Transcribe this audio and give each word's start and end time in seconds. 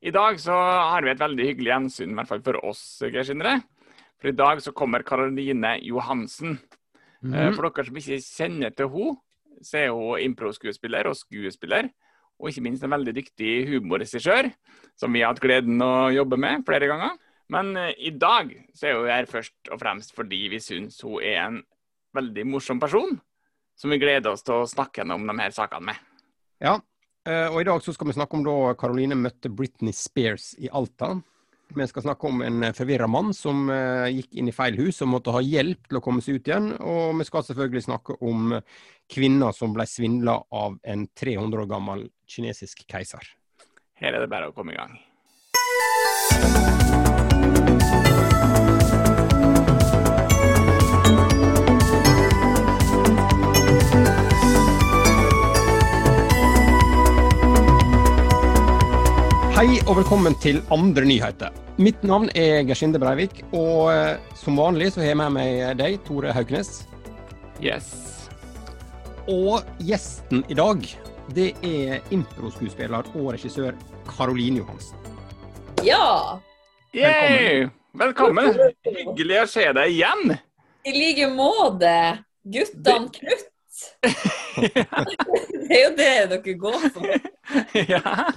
I 0.00 0.12
dag 0.16 0.38
så 0.40 0.54
har 0.56 1.04
vi 1.04 1.12
et 1.12 1.20
veldig 1.20 1.46
hyggelig 1.50 1.72
gjensyn, 1.74 2.12
i 2.12 2.16
hvert 2.16 2.30
fall 2.30 2.44
for 2.44 2.56
oss, 2.64 2.82
Geir 3.04 3.26
Sindre. 3.28 3.58
For 4.20 4.30
i 4.30 4.36
dag 4.36 4.60
så 4.64 4.72
kommer 4.76 5.04
Karoline 5.04 5.74
Johansen. 5.84 6.56
Mm. 7.20 7.34
For 7.52 7.68
dere 7.68 7.84
som 7.84 7.98
ikke 8.00 8.20
kjenner 8.24 8.72
til 8.76 8.88
henne, 8.94 9.18
så 9.60 9.82
er 9.82 9.90
hun 9.92 10.22
improskuespiller 10.24 11.10
og 11.10 11.18
skuespiller. 11.18 11.90
Og 12.40 12.48
ikke 12.48 12.64
minst 12.64 12.84
en 12.84 12.94
veldig 12.94 13.12
dyktig 13.18 13.52
humorregissør, 13.68 14.48
som 14.96 15.12
vi 15.12 15.20
har 15.20 15.34
hatt 15.34 15.42
gleden 15.44 15.82
å 15.84 16.08
jobbe 16.14 16.38
med 16.40 16.64
flere 16.64 16.88
ganger. 16.88 17.18
Men 17.52 17.74
uh, 17.76 17.90
i 17.92 18.14
dag 18.16 18.54
så 18.72 18.88
er 18.88 18.96
hun 18.96 19.10
her 19.10 19.28
først 19.28 19.68
og 19.68 19.82
fremst 19.82 20.14
fordi 20.16 20.46
vi 20.52 20.62
syns 20.64 21.02
hun 21.04 21.20
er 21.20 21.42
en 21.42 21.58
veldig 22.16 22.46
morsom 22.48 22.80
person, 22.80 23.18
som 23.76 23.92
vi 23.92 24.00
gleder 24.00 24.32
oss 24.32 24.46
til 24.46 24.62
å 24.62 24.70
snakke 24.70 25.02
gjennom 25.02 25.28
de 25.28 25.36
her 25.42 25.52
sakene 25.52 25.90
med. 25.90 26.06
Ja, 26.62 26.78
og 27.28 27.58
I 27.60 27.66
dag 27.68 27.82
så 27.84 27.92
skal 27.92 28.08
vi 28.08 28.16
snakke 28.16 28.38
om 28.38 28.46
da 28.46 28.54
Caroline 28.80 29.18
møtte 29.18 29.50
Britney 29.52 29.92
Spears 29.96 30.54
i 30.58 30.70
Alta. 30.72 31.14
Vi 31.74 31.86
skal 31.86 32.02
snakke 32.02 32.26
om 32.26 32.40
en 32.42 32.64
forvirra 32.74 33.06
mann 33.06 33.30
som 33.36 33.68
uh, 33.70 34.08
gikk 34.10 34.32
inn 34.40 34.48
i 34.50 34.54
feil 34.54 34.78
hus 34.80 34.98
og 35.04 35.12
måtte 35.12 35.34
ha 35.36 35.42
hjelp 35.44 35.86
til 35.86 36.00
å 36.00 36.02
komme 36.02 36.24
seg 36.24 36.40
ut 36.40 36.50
igjen. 36.50 36.72
Og 36.82 37.14
vi 37.20 37.28
skal 37.28 37.46
selvfølgelig 37.46 37.84
snakke 37.86 38.18
om 38.26 38.56
kvinner 39.10 39.54
som 39.54 39.76
ble 39.76 39.86
svindla 39.86 40.40
av 40.50 40.80
en 40.82 41.06
300 41.14 41.62
år 41.62 41.70
gammel 41.70 42.08
kinesisk 42.30 42.82
keiser. 42.90 43.22
Her 44.00 44.16
er 44.16 44.24
det 44.24 44.32
bare 44.32 44.50
å 44.50 44.56
komme 44.56 44.74
i 44.74 44.80
gang. 44.80 44.98
Hei 59.60 59.74
og 59.82 59.98
velkommen 59.98 60.32
til 60.40 60.62
andre 60.72 61.02
nyheter. 61.04 61.50
Mitt 61.76 62.00
navn 62.08 62.30
er 62.32 62.62
Gersinde 62.64 62.96
Breivik, 62.96 63.42
og 63.52 63.90
eh, 63.92 64.22
som 64.40 64.56
vanlig 64.56 64.86
så 64.94 65.02
har 65.02 65.10
jeg 65.10 65.18
med 65.20 65.34
meg 65.34 65.58
deg, 65.76 65.98
Tore 66.06 66.32
Hauknes. 66.32 66.70
Yes. 67.60 67.90
Og 69.28 69.60
gjesten 69.84 70.46
i 70.48 70.56
dag, 70.56 70.88
det 71.36 71.50
er 71.60 72.00
improskuespiller 72.08 73.12
og 73.12 73.34
regissør 73.34 73.76
Karoline 74.08 74.62
Johansen. 74.62 75.12
Ja! 75.84 76.40
Yay! 76.96 77.68
Velkommen. 78.00 78.56
Hyggelig 78.88 79.42
å 79.44 79.46
se 79.58 79.70
deg 79.76 79.92
igjen. 79.92 80.38
I 80.88 81.00
like 81.02 81.32
måte. 81.36 81.96
Guttene 82.48 83.12
krutt. 83.12 83.88
det 84.56 85.74
er 85.82 85.82
jo 85.84 85.96
det 86.00 86.14
dere 86.32 86.62
går 86.64 86.94
for. 86.96 87.18
ja. 87.98 88.30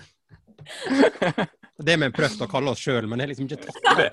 Det 1.84 1.96
vi 1.98 2.06
har 2.06 2.14
prøvd 2.16 2.44
å 2.46 2.50
kalle 2.52 2.74
oss 2.74 2.84
sjøl, 2.84 3.08
men 3.10 3.20
det 3.20 3.26
er 3.26 3.32
liksom 3.34 3.48
ikke 3.50 3.64
tatt 3.66 3.98
det. 3.98 4.10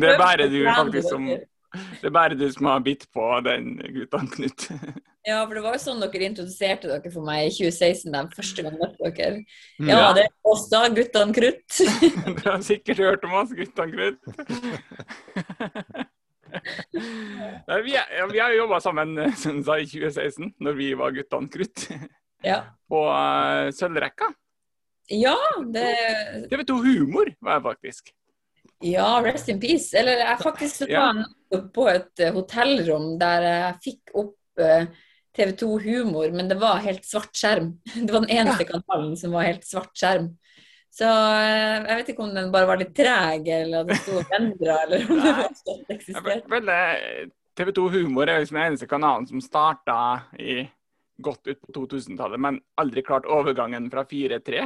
det 0.00 0.10
er 0.12 0.20
bare 0.20 0.48
du 0.52 0.60
faktisk 0.66 1.08
som 1.08 1.30
det 1.70 2.08
er 2.08 2.14
bare 2.14 2.34
du 2.34 2.48
som 2.50 2.66
har 2.66 2.82
bitt 2.82 3.06
på 3.14 3.24
den 3.46 3.76
gutten, 3.94 4.26
Knut. 4.34 4.66
Ja, 5.26 5.42
for 5.44 5.52
det 5.54 5.62
var 5.62 5.74
jo 5.76 5.82
sånn 5.82 6.00
dere 6.00 6.26
introduserte 6.30 6.88
dere 6.88 7.10
for 7.12 7.26
meg 7.26 7.50
i 7.50 7.52
2016, 7.52 8.08
den 8.14 8.30
første 8.32 8.64
gang 8.64 8.78
møtte 8.80 9.10
dere. 9.18 9.42
Ja, 9.78 9.90
ja, 9.90 10.06
det 10.16 10.24
er 10.26 10.50
oss 10.50 10.64
da, 10.72 10.80
guttene 10.96 11.36
krutt. 11.36 11.80
du 12.40 12.46
har 12.46 12.64
sikkert 12.64 13.02
hørt 13.04 13.26
om 13.28 13.36
oss, 13.42 13.52
guttene 13.54 13.92
krutt. 13.92 14.18
vi, 17.84 17.94
ja, 17.94 18.26
vi 18.32 18.40
har 18.40 18.54
jo 18.54 18.62
jobba 18.64 18.80
sammen 18.82 19.14
siden 19.36 19.60
i 19.60 19.86
2016, 19.92 20.54
når 20.58 20.80
vi 20.80 20.90
var 20.98 21.14
guttene 21.14 21.52
krutt. 21.52 21.86
Ja. 22.40 22.62
På 22.88 23.04
uh, 23.12 23.68
Sølvrekka. 23.76 24.32
Ja, 25.10 25.36
det 25.74 25.86
TV 26.50 26.64
2 26.68 26.80
Humor 26.84 27.30
var 27.42 27.58
jeg 27.58 27.62
faktisk. 27.66 28.10
Ja, 28.80 29.20
rest 29.24 29.48
in 29.48 29.60
peace. 29.60 29.92
Eller 29.98 30.22
jeg 30.22 30.38
faktisk 30.42 30.86
var 30.88 31.18
ja. 31.18 31.62
på 31.74 31.86
et 31.90 32.22
uh, 32.22 32.32
hotellrom 32.36 33.16
der 33.20 33.46
jeg 33.46 33.80
fikk 33.84 34.14
opp 34.22 34.62
uh, 34.62 34.86
TV 35.36 35.52
2 35.58 35.70
Humor, 35.84 36.30
men 36.34 36.50
det 36.50 36.60
var 36.60 36.82
helt 36.84 37.04
svart 37.06 37.34
skjerm. 37.36 37.74
Det 38.06 38.12
var 38.12 38.24
den 38.24 38.36
eneste 38.38 38.66
ja. 38.66 38.70
kanalen 38.76 39.16
som 39.18 39.34
var 39.34 39.48
helt 39.50 39.66
svart 39.66 39.92
skjerm. 39.98 40.30
Så 40.90 41.06
uh, 41.06 41.86
jeg 41.90 42.00
vet 42.00 42.14
ikke 42.14 42.24
om 42.28 42.32
den 42.34 42.54
bare 42.54 42.70
var 42.70 42.80
litt 42.80 42.94
treg, 42.96 43.50
eller 43.60 43.84
at 43.84 43.92
det 43.92 44.00
sto 44.00 44.16
og 44.22 44.34
endra, 44.38 44.80
eller 44.86 45.06
om 45.06 45.22
det 45.26 45.36
fortsatt 45.42 45.94
eksisterte. 45.98 47.30
TV 47.58 47.72
2 47.76 47.88
Humor 47.98 48.30
er 48.30 48.40
liksom 48.40 48.56
den 48.56 48.70
eneste 48.70 48.88
kanalen 48.88 49.26
som 49.28 49.42
starta 49.42 49.98
i 50.38 50.62
godt 51.22 51.46
ut 51.46 51.60
på 51.60 51.72
2000-tallet, 51.76 52.40
men 52.40 52.60
aldri 52.80 53.02
klart 53.06 53.26
overgangen 53.30 53.90
fra 53.92 54.02
4-3. 54.08 54.60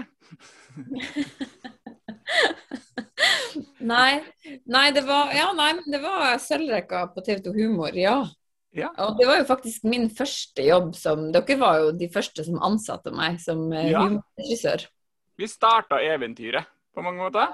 nei, 3.92 4.12
nei, 4.64 4.86
det 4.96 5.02
var, 5.06 5.32
ja, 5.36 5.52
nei, 5.56 5.72
det 5.90 6.00
var 6.02 6.38
sølvrekka 6.42 7.06
på 7.14 7.20
TV 7.26 7.38
2 7.46 7.52
Humor, 7.58 7.92
ja. 7.98 8.16
ja. 8.76 8.90
Og 9.04 9.10
det 9.20 9.26
var 9.30 9.36
jo 9.42 9.46
faktisk 9.50 9.78
min 9.88 10.06
første 10.14 10.62
jobb 10.66 10.94
som 10.98 11.18
Dere 11.34 11.58
var 11.60 11.74
jo 11.82 11.86
de 11.98 12.08
første 12.12 12.40
som 12.46 12.62
ansatte 12.64 13.10
meg 13.14 13.32
som 13.42 13.72
eh, 13.72 13.90
ja. 13.92 14.00
humorregissør. 14.06 14.80
Vi 15.38 15.46
starta 15.50 15.96
eventyret 16.02 16.64
på 16.94 17.02
mange 17.02 17.20
måter. 17.26 17.46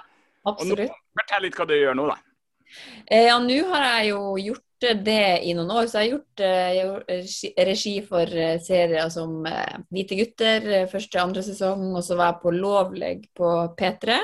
Absolutt. 0.48 0.88
Og 0.88 0.88
nå, 0.88 0.94
Fortell 1.20 1.42
litt 1.44 1.56
hva 1.58 1.64
du 1.68 1.74
gjør 1.76 1.94
nå, 1.96 2.04
da. 2.12 2.16
Eh, 3.06 3.26
ja, 3.28 3.38
nå 3.42 3.60
har 3.72 3.86
jeg 3.86 4.10
jo 4.12 4.20
gjort 4.38 4.66
det 5.04 5.44
i 5.44 5.54
noen 5.56 5.70
år. 5.74 5.86
Så 5.86 6.00
jeg 6.00 6.10
har 6.10 6.16
gjort, 6.16 6.40
eh, 6.40 7.64
regi 7.68 7.94
for 8.06 8.36
eh, 8.36 8.58
serier 8.64 9.08
som 9.12 9.46
eh, 9.46 9.78
Hvite 9.92 10.18
gutter, 10.18 10.68
første 10.90 11.20
andre 11.20 11.42
sesong. 11.44 11.90
Og 11.94 12.04
så 12.04 12.16
var 12.16 12.32
jeg 12.32 12.42
på 12.44 12.54
Lovleg 12.56 13.26
på 13.36 13.50
P3. 13.78 14.18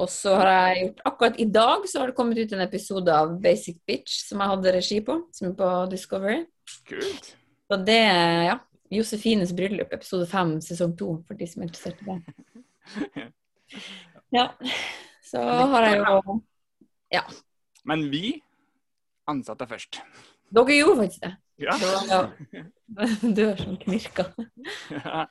Og 0.00 0.08
så 0.08 0.34
har 0.40 0.48
jeg 0.48 0.86
gjort 0.86 1.02
Akkurat 1.10 1.38
i 1.40 1.44
dag 1.52 1.84
så 1.88 2.00
har 2.00 2.10
det 2.10 2.16
kommet 2.16 2.38
ut 2.40 2.52
en 2.56 2.64
episode 2.64 3.12
av 3.12 3.34
Basic 3.42 3.76
Bitch 3.86 4.22
som 4.26 4.40
jeg 4.40 4.52
hadde 4.54 4.74
regi 4.74 5.00
på, 5.04 5.18
som 5.36 5.50
er 5.50 5.56
på 5.58 5.70
Discovery. 5.92 6.44
Kult. 6.88 7.34
Så 7.68 7.78
det, 7.86 8.00
ja. 8.48 8.58
Josefines 8.92 9.54
bryllup, 9.56 9.92
episode 9.94 10.26
fem, 10.28 10.58
sesong 10.60 10.92
to, 10.98 11.14
for 11.24 11.38
de 11.38 11.46
som 11.48 11.62
er 11.62 11.70
interessert 11.70 12.02
i 12.02 12.10
det. 12.10 13.28
Ja. 14.32 14.46
Så 15.24 15.40
har 15.44 15.84
jeg 15.84 15.98
jo 16.00 16.38
Ja. 17.12 17.20
Men 17.88 18.06
vi 18.12 18.36
ansatte 19.30 19.66
først. 19.70 20.00
Dere 20.52 20.76
gjorde 20.76 21.04
faktisk 21.04 21.24
det. 21.26 21.32
Ja. 21.62 21.76
Du 23.36 23.40
er 23.46 23.56
sånn 23.56 23.78
knirka. 23.80 24.26
Ja. 24.92 25.22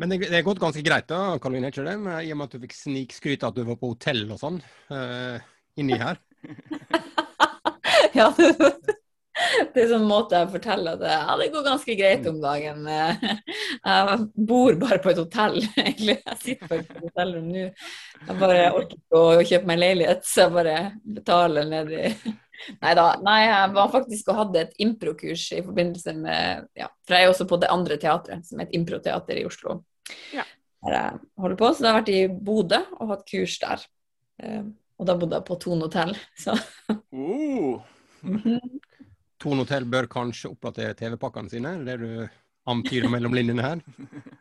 Men 0.00 0.12
det, 0.12 0.22
det 0.24 0.38
er 0.38 0.46
gått 0.46 0.60
ganske 0.62 0.80
greit, 0.86 1.04
da, 1.10 1.36
Karoline, 1.42 1.68
ikke 1.68 1.84
det? 1.84 1.96
I 2.24 2.30
og 2.32 2.38
med 2.40 2.46
at 2.46 2.54
du 2.54 2.62
fikk 2.62 2.76
snikskryte 2.78 3.50
at 3.50 3.58
du 3.58 3.66
var 3.68 3.76
på 3.80 3.90
hotell 3.92 4.24
og 4.32 4.40
sånn 4.40 4.56
uh, 4.88 5.36
inni 5.76 5.98
her. 6.00 6.16
ja, 8.18 8.30
det, 8.38 8.96
det 9.74 9.82
er 9.82 9.90
sånn 9.90 10.04
måte 10.08 10.38
jeg 10.38 10.50
forteller 10.52 10.98
at 10.98 11.04
ja, 11.08 11.36
det 11.40 11.48
går 11.54 11.64
ganske 11.66 11.96
greit 11.98 12.28
om 12.30 12.38
dagen. 12.42 12.86
Jeg 13.82 14.18
bor 14.48 14.76
bare 14.80 15.00
på 15.02 15.10
et 15.12 15.20
hotell, 15.20 15.58
egentlig. 15.82 16.18
Jeg 16.20 16.38
sitter 16.42 16.70
bare 16.70 16.86
på 16.86 16.96
et 16.96 17.08
hotellrom 17.08 17.50
nå. 17.50 17.66
Jeg 18.22 18.38
bare 18.38 18.60
orker 18.70 18.96
ikke 18.98 19.20
å 19.20 19.44
kjøpe 19.48 19.70
meg 19.70 19.80
leilighet, 19.80 20.24
så 20.28 20.44
jeg 20.44 20.54
bare 20.54 20.76
betaler 21.18 21.68
ned 21.68 21.92
i 21.96 22.02
Neida, 22.82 23.06
nei 23.24 23.40
jeg 23.40 23.70
var 23.74 23.88
faktisk 23.90 24.28
og 24.30 24.36
hadde 24.38 24.60
et 24.60 24.76
improkurs 24.84 25.48
i 25.56 25.62
forbindelse 25.64 26.12
med 26.14 26.68
ja, 26.78 26.86
For 27.02 27.16
jeg 27.16 27.26
er 27.26 27.32
også 27.32 27.46
på 27.50 27.58
det 27.58 27.70
andre 27.74 27.96
teatret, 27.98 28.46
som 28.46 28.60
er 28.60 28.68
et 28.68 28.76
improteater 28.78 29.40
i 29.40 29.46
Oslo. 29.48 29.80
Ja. 30.34 30.44
Der 30.86 30.96
jeg 30.98 31.18
holder 31.42 31.58
på. 31.58 31.72
Så 31.72 31.82
da 31.82 31.90
har 31.90 31.98
jeg 31.98 32.02
vært 32.02 32.14
i 32.14 32.44
Bodø 32.46 32.78
og 33.00 33.10
hatt 33.16 33.26
kurs 33.26 33.56
der. 33.62 33.82
Uh, 34.42 34.70
og 35.02 35.08
da 35.08 35.18
bodde 35.18 35.40
jeg 35.40 35.46
på 35.48 35.58
Tone 35.62 35.88
hotell, 35.88 36.14
så 36.38 36.54
uh. 36.54 37.82
Thon 39.42 39.58
hotell 39.58 39.88
bør 39.90 40.06
kanskje 40.06 40.52
oppdatere 40.52 40.94
TV-pakkene 40.94 41.50
sine, 41.50 41.72
det 41.82 41.96
du 41.98 42.10
antyder 42.70 43.10
mellom 43.10 43.34
linjene 43.34 43.66
her? 43.66 43.84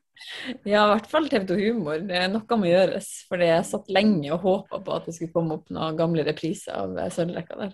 Ja, 0.67 0.83
i 0.83 0.89
hvert 0.91 1.07
fall 1.09 1.25
TV 1.31 1.47
2 1.49 1.55
Humor. 1.57 2.03
Det 2.05 2.13
er 2.13 2.27
noe 2.29 2.57
må 2.61 2.67
gjøres. 2.69 3.07
For 3.25 3.41
jeg 3.41 3.63
satt 3.65 3.87
lenge 3.89 4.29
og 4.35 4.43
håpa 4.43 4.77
på 4.85 4.93
at 4.93 5.07
det 5.09 5.15
skulle 5.15 5.33
komme 5.33 5.55
opp 5.57 5.71
noen 5.73 5.97
gamle 5.97 6.21
repriser 6.27 6.77
av 6.77 6.93
Sølvrekka 7.15 7.57
der. 7.57 7.73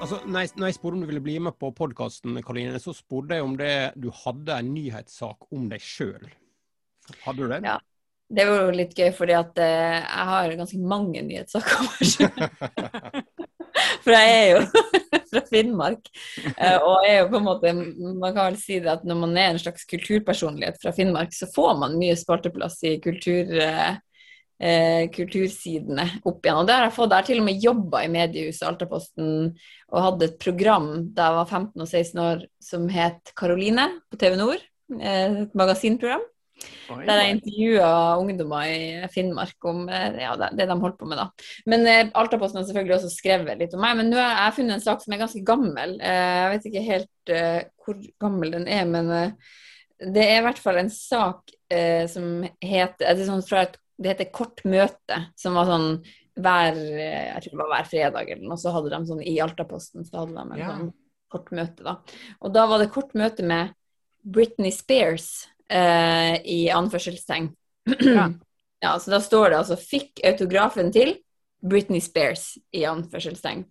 Altså, 0.00 0.22
når 0.24 0.46
jeg, 0.46 0.54
når 0.56 0.70
jeg 0.70 0.78
spurte 0.78 0.96
om 0.96 1.04
du 1.04 1.10
ville 1.12 1.26
bli 1.28 1.36
med 1.44 1.58
på 1.60 1.74
podkasten, 1.76 2.40
så 2.80 2.96
spurte 2.96 3.36
jeg 3.36 3.44
om 3.44 3.60
det, 3.60 3.74
du 4.00 4.08
hadde 4.24 4.56
en 4.56 4.72
nyhetssak 4.78 5.52
om 5.52 5.68
deg 5.68 5.84
sjøl. 5.84 6.32
Hadde 7.26 7.44
du 7.44 7.52
det? 7.52 7.60
Ja. 7.68 7.76
Det 8.32 8.44
var 8.48 8.62
jo 8.64 8.76
litt 8.76 8.94
gøy, 8.96 9.10
fordi 9.16 9.34
at 9.36 9.58
eh, 9.60 9.98
jeg 10.00 10.28
har 10.32 10.54
ganske 10.56 10.78
mange 10.80 11.22
nyhetssaker. 11.26 11.90
For 14.02 14.14
jeg 14.14 14.30
er 14.36 14.46
jo 14.52 14.60
fra 15.32 15.42
Finnmark. 15.48 16.08
Eh, 16.56 16.78
og 16.78 17.06
er 17.06 17.18
jo 17.20 17.28
på 17.32 17.40
en 17.40 17.46
måte, 17.46 17.74
man 17.74 18.32
kan 18.32 18.50
vel 18.50 18.58
si 18.60 18.78
det 18.82 18.92
at 18.92 19.04
når 19.08 19.20
man 19.24 19.36
er 19.36 19.52
en 19.52 19.60
slags 19.62 19.84
kulturpersonlighet 19.90 20.80
fra 20.82 20.94
Finnmark, 20.96 21.34
så 21.36 21.48
får 21.52 21.76
man 21.82 21.98
mye 22.00 22.16
spalteplass 22.18 22.80
i 22.88 22.96
kultur, 23.04 23.52
eh, 23.62 23.94
eh, 24.62 25.04
kultursidene 25.12 26.08
opp 26.24 26.40
igjen. 26.44 26.60
Og 26.62 26.68
det 26.68 26.78
har 26.78 26.88
jeg 26.88 26.96
fått. 26.98 27.12
Jeg 27.12 27.18
har 27.18 27.30
til 27.30 27.44
og 27.44 27.48
med 27.50 27.68
jobba 27.68 28.04
i 28.06 28.12
mediehuset 28.12 28.68
Altaposten 28.68 29.30
og 29.92 30.04
hadde 30.08 30.30
et 30.30 30.40
program 30.42 30.92
da 31.12 31.28
jeg 31.28 31.40
var 31.40 31.54
15 31.60 31.86
og 31.86 31.88
16 31.88 32.26
år 32.26 32.44
som 32.64 32.90
het 32.92 33.34
Karoline 33.38 33.88
på 34.12 34.20
TV 34.20 34.40
Nord. 34.40 34.68
eh, 35.00 35.42
et 35.46 35.54
magasinprogram. 35.56 36.24
Der 37.06 37.20
jeg 37.22 37.36
intervjua 37.36 37.90
ungdommer 38.20 38.68
i 38.68 39.08
Finnmark 39.12 39.66
om 39.68 39.88
eh, 39.88 40.20
ja, 40.22 40.34
det, 40.40 40.66
de 40.68 40.76
holdt 40.82 40.98
på 41.00 41.08
med. 41.10 41.18
da. 41.20 41.26
Men 41.70 41.86
eh, 41.88 42.10
Altaposten 42.18 42.60
har 42.60 42.66
selvfølgelig 42.68 42.96
også 42.98 43.10
skrevet 43.14 43.60
litt 43.60 43.74
om 43.76 43.82
meg. 43.84 43.98
Men 44.00 44.10
nå 44.12 44.20
har 44.20 44.46
jeg 44.48 44.56
funnet 44.60 44.76
en 44.78 44.84
sak 44.84 45.02
som 45.04 45.14
er 45.16 45.22
ganske 45.24 45.44
gammel. 45.48 45.96
Eh, 46.00 46.30
jeg 46.42 46.54
vet 46.54 46.70
ikke 46.70 46.86
helt 46.88 47.34
hvor 47.82 48.00
gammel 48.22 48.50
den 48.54 48.66
er, 48.70 48.82
men 48.90 49.08
det 50.02 50.24
er 50.26 50.40
i 50.40 50.44
hvert 50.44 50.58
fall 50.62 50.80
en 50.80 50.90
sak 50.90 51.52
som 52.10 52.42
heter 52.62 53.14
det, 53.16 53.26
sånn 53.28 53.42
et, 53.60 53.76
det 54.02 54.10
heter 54.12 54.28
Kort 54.34 54.64
møte, 54.68 55.18
som 55.38 55.54
var 55.54 55.70
sånn 55.70 55.86
hver 56.42 56.78
jeg 56.78 57.44
tror 57.44 57.52
det 57.54 57.60
var 57.60 57.70
hver 57.74 57.88
fredag 57.90 58.30
eller 58.34 58.48
noe, 58.48 58.58
så 58.58 58.72
hadde 58.74 58.90
de 58.94 59.00
sånn 59.10 59.22
i 59.22 59.36
Altaposten 59.44 60.06
så 60.08 60.22
hadde 60.22 60.34
de 60.34 60.42
en 60.42 60.58
Ja. 60.58 60.72
sånn 60.72 60.90
kort 61.32 61.50
møte. 61.54 61.82
da. 61.86 61.96
Og 62.44 62.52
da 62.52 62.66
var 62.68 62.82
det 62.82 62.90
kort 62.92 63.14
møte 63.18 63.44
med 63.46 63.72
Britney 64.22 64.70
Spears 64.74 65.48
eh, 65.72 66.40
i 66.44 66.70
anførselstegn. 66.70 67.50
Ja. 67.98 68.30
ja, 68.84 68.98
så 68.98 69.10
da 69.10 69.20
står 69.20 69.50
det 69.50 69.60
altså 69.62 69.76
'fikk 69.76 70.20
autografen 70.24 70.92
til 70.92 71.16
Britney 71.62 72.00
Spears' 72.00 72.58
i 72.72 72.84
anførselstegn. 72.84 73.64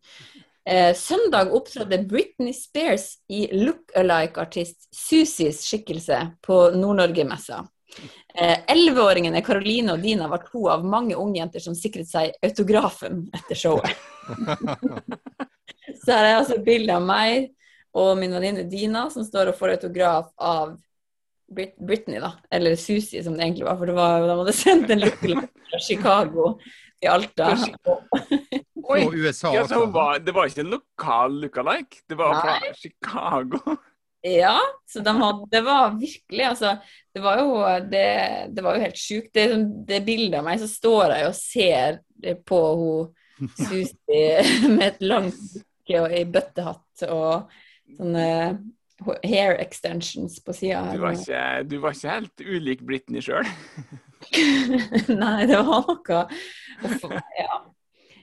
Eh, 0.70 0.96
søndag 0.96 1.52
opptrådte 1.52 2.04
Britney 2.08 2.54
Spears 2.54 3.18
i 3.28 3.48
look-alike-artist 3.52 4.88
Susis 4.96 5.66
skikkelse 5.66 6.32
på 6.42 6.70
Nord-Norge-messa. 6.76 7.66
Elleveåringene 8.72 9.42
Caroline 9.44 9.92
og 9.92 10.00
Dina 10.00 10.30
var 10.32 10.46
to 10.48 10.70
av 10.72 10.86
mange 10.88 11.18
ungjenter 11.20 11.60
som 11.60 11.76
sikret 11.76 12.08
seg 12.08 12.32
autografen 12.40 13.26
etter 13.36 13.60
showet. 13.60 13.92
Så 16.06 16.14
her 16.14 16.30
er 16.30 16.38
altså 16.38 16.62
bilde 16.64 16.96
av 16.96 17.04
meg 17.04 17.50
og 17.98 18.16
min 18.20 18.32
venninne 18.32 18.64
Dina 18.72 19.10
som 19.12 19.26
står 19.28 19.52
og 19.52 19.60
får 19.60 19.76
autograf 19.76 20.32
av 20.40 20.78
Brit 21.52 21.76
Britney, 21.78 22.20
da. 22.24 22.34
Eller 22.52 22.76
Susi, 22.80 23.22
som 23.24 23.36
det 23.38 23.44
egentlig 23.46 23.68
var. 23.68 23.78
For 23.80 23.90
det 23.92 23.96
var, 23.98 24.26
de 24.28 24.38
hadde 24.42 24.56
sendt 24.56 24.94
en 24.94 25.04
lookalike 25.04 25.48
fra 25.72 25.80
Chicago 25.84 26.48
til 27.02 27.12
Alta. 27.12 27.52
Oi. 28.82 29.00
Og 29.06 29.16
USA 29.16 29.54
Ja, 29.56 29.64
så 29.70 29.86
var, 29.94 30.20
det 30.24 30.34
var 30.36 30.50
ikke 30.50 30.64
en 30.66 30.74
lokal 30.76 31.40
lookalike, 31.46 32.02
det 32.10 32.18
var 32.20 32.38
fra 32.42 32.74
Chicago. 32.78 33.78
Ja, 34.22 34.58
så 34.86 35.02
de 35.02 35.14
hadde, 35.18 35.48
det 35.50 35.64
var 35.66 35.96
virkelig 35.98 36.44
altså, 36.46 36.76
det 37.16 37.24
var 37.24 37.40
jo, 37.42 37.56
det, 37.90 38.04
det 38.54 38.64
var 38.66 38.78
jo 38.78 38.84
helt 38.84 39.00
sjukt. 39.02 39.32
Det, 39.34 39.48
sånn- 39.50 39.72
det 39.88 40.04
bildet 40.06 40.38
av 40.38 40.46
meg, 40.46 40.60
så 40.62 40.68
står 40.70 41.16
jeg 41.16 41.30
og 41.32 41.38
ser 41.40 41.98
på 42.46 42.60
hun 42.78 43.48
Susi 43.58 44.22
med 44.76 44.84
et 44.92 45.02
langt 45.02 45.40
bukke 45.42 46.04
og 46.04 46.14
ei 46.14 46.26
bøttehatt 46.30 47.06
og 47.10 47.50
sånne 47.98 48.28
hair 49.24 49.56
extensions 49.62 50.40
på 50.46 50.54
sida 50.54 50.84
Du 50.94 51.02
her. 51.04 51.18
ikke, 51.18 51.44
du 51.70 51.78
var 51.84 51.96
ikke 51.98 52.16
helt 52.16 52.44
ulik 52.46 52.84
Britney 52.88 53.24
sjøl. 53.26 53.48
Nei, 55.22 55.46
det 55.50 55.58
var 55.58 55.86
noe 55.88 56.24
Ja. 57.40 57.62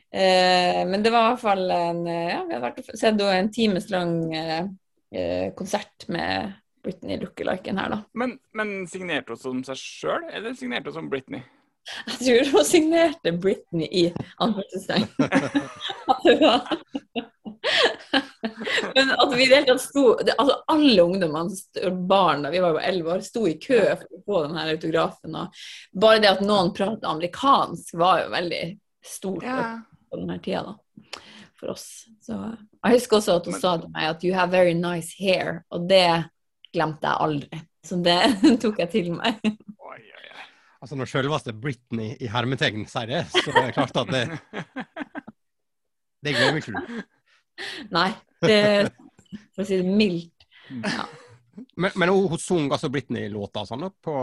Eh, 0.08 0.82
men 0.88 1.02
det 1.04 1.10
var 1.12 1.26
i 1.26 1.32
hvert 1.34 1.42
fall 1.42 1.66
en 1.74 1.98
eh, 2.08 2.30
Ja, 2.32 2.38
vi 2.48 2.56
hadde 2.56 2.84
sett 2.96 3.20
en 3.20 3.50
times 3.52 3.90
lang 3.92 4.14
eh, 4.32 5.50
konsert 5.58 6.06
med 6.08 6.54
Britney 6.84 7.18
Lookaliken 7.20 7.76
her, 7.82 7.90
da. 7.92 7.98
Men, 8.16 8.38
men 8.56 8.86
signerte 8.88 9.34
hun 9.34 9.40
som 9.42 9.60
seg 9.66 9.80
sjøl, 9.82 10.28
eller 10.32 10.54
signerte 10.56 10.88
hun 10.92 11.00
som 11.02 11.10
Britney? 11.12 11.42
Jeg 12.08 12.16
tror 12.22 12.52
hun 12.56 12.68
signerte 12.68 13.32
Britney 13.32 13.88
i 13.88 14.04
anførselstegn. 14.44 15.08
Men 18.94 19.10
at 19.10 19.34
vi 19.34 19.46
hele 19.46 19.66
tatt 19.66 19.82
sto 19.82 20.04
altså 20.14 20.58
Alle 20.70 21.02
ungdommene, 21.02 21.94
barn 22.08 22.44
da 22.44 22.52
vi 22.52 22.62
var 22.62 22.76
jo 22.76 22.84
elleve 22.90 23.16
år, 23.16 23.24
sto 23.26 23.44
i 23.48 23.56
kø 23.60 23.80
for 23.84 24.18
å 24.18 24.22
få 24.26 24.42
den 24.46 24.58
her 24.60 24.72
autografen. 24.74 25.38
Og 25.38 25.62
bare 26.02 26.22
det 26.22 26.32
at 26.32 26.44
noen 26.44 26.72
pratet 26.76 27.08
amerikansk, 27.08 27.94
var 27.98 28.24
jo 28.24 28.34
veldig 28.34 28.62
stort 29.04 29.46
på 29.46 30.20
denne 30.20 30.38
tida, 30.44 30.72
da. 30.72 31.22
For 31.58 31.74
oss. 31.74 31.88
Så 32.22 32.36
jeg 32.36 32.94
husker 32.94 33.18
også 33.18 33.38
at 33.40 33.48
hun 33.48 33.58
sa 33.58 33.76
til 33.82 33.90
meg 33.94 34.12
at 34.12 34.22
'you 34.22 34.34
have 34.34 34.54
very 34.54 34.76
nice 34.78 35.16
hair', 35.18 35.64
og 35.70 35.88
det 35.90 36.30
glemte 36.72 37.08
jeg 37.08 37.22
aldri. 37.26 37.62
Så 37.84 37.98
det 38.04 38.20
tok 38.62 38.78
jeg 38.78 38.90
til 38.90 39.12
meg. 39.16 39.40
Altså 40.78 40.98
Når 40.98 41.10
selveste 41.10 41.54
Britney 41.58 42.14
i 42.22 42.30
hermetegn 42.30 42.86
sier 42.90 43.10
det, 43.10 43.22
så 43.34 43.50
er 43.50 43.68
det 43.68 43.76
klart 43.76 44.02
at 44.04 44.12
det 44.14 44.24
Det 46.24 46.34
glemmer 46.34 46.58
ikke 46.58 46.74
du. 46.74 47.00
Nei, 47.94 48.10
det 48.42 48.58
For 49.54 49.62
å 49.62 49.66
si 49.68 49.78
det 49.78 49.86
mildt. 49.86 50.46
Men, 51.78 51.92
men 51.94 52.10
hun, 52.10 52.38
sang 52.42 52.68
altså 52.70 52.90
Britney-låta 52.92 53.64
sånn 53.66 53.86
da, 53.86 53.90
på 53.90 54.14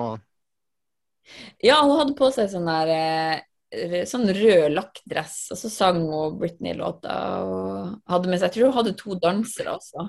Ja, 1.63 1.81
hun 1.84 1.96
hadde 2.00 2.18
på 2.19 2.30
seg 2.36 2.52
sånn 2.52 2.68
der 2.69 2.92
eh, 2.96 4.04
sånn 4.08 4.28
rød 4.36 4.75
lakkdress, 4.75 5.40
og 5.56 5.60
så 5.60 5.72
sang 5.72 6.04
hun 6.04 6.38
Britney-låta. 6.40 7.16
og 7.44 8.12
hadde 8.12 8.31
med 8.31 8.40
seg, 8.40 8.50
Jeg 8.50 8.58
tror 8.58 8.69
hun 8.69 8.78
hadde 8.80 8.96
to 9.00 9.18
dansere 9.24 9.75
også. 9.75 10.08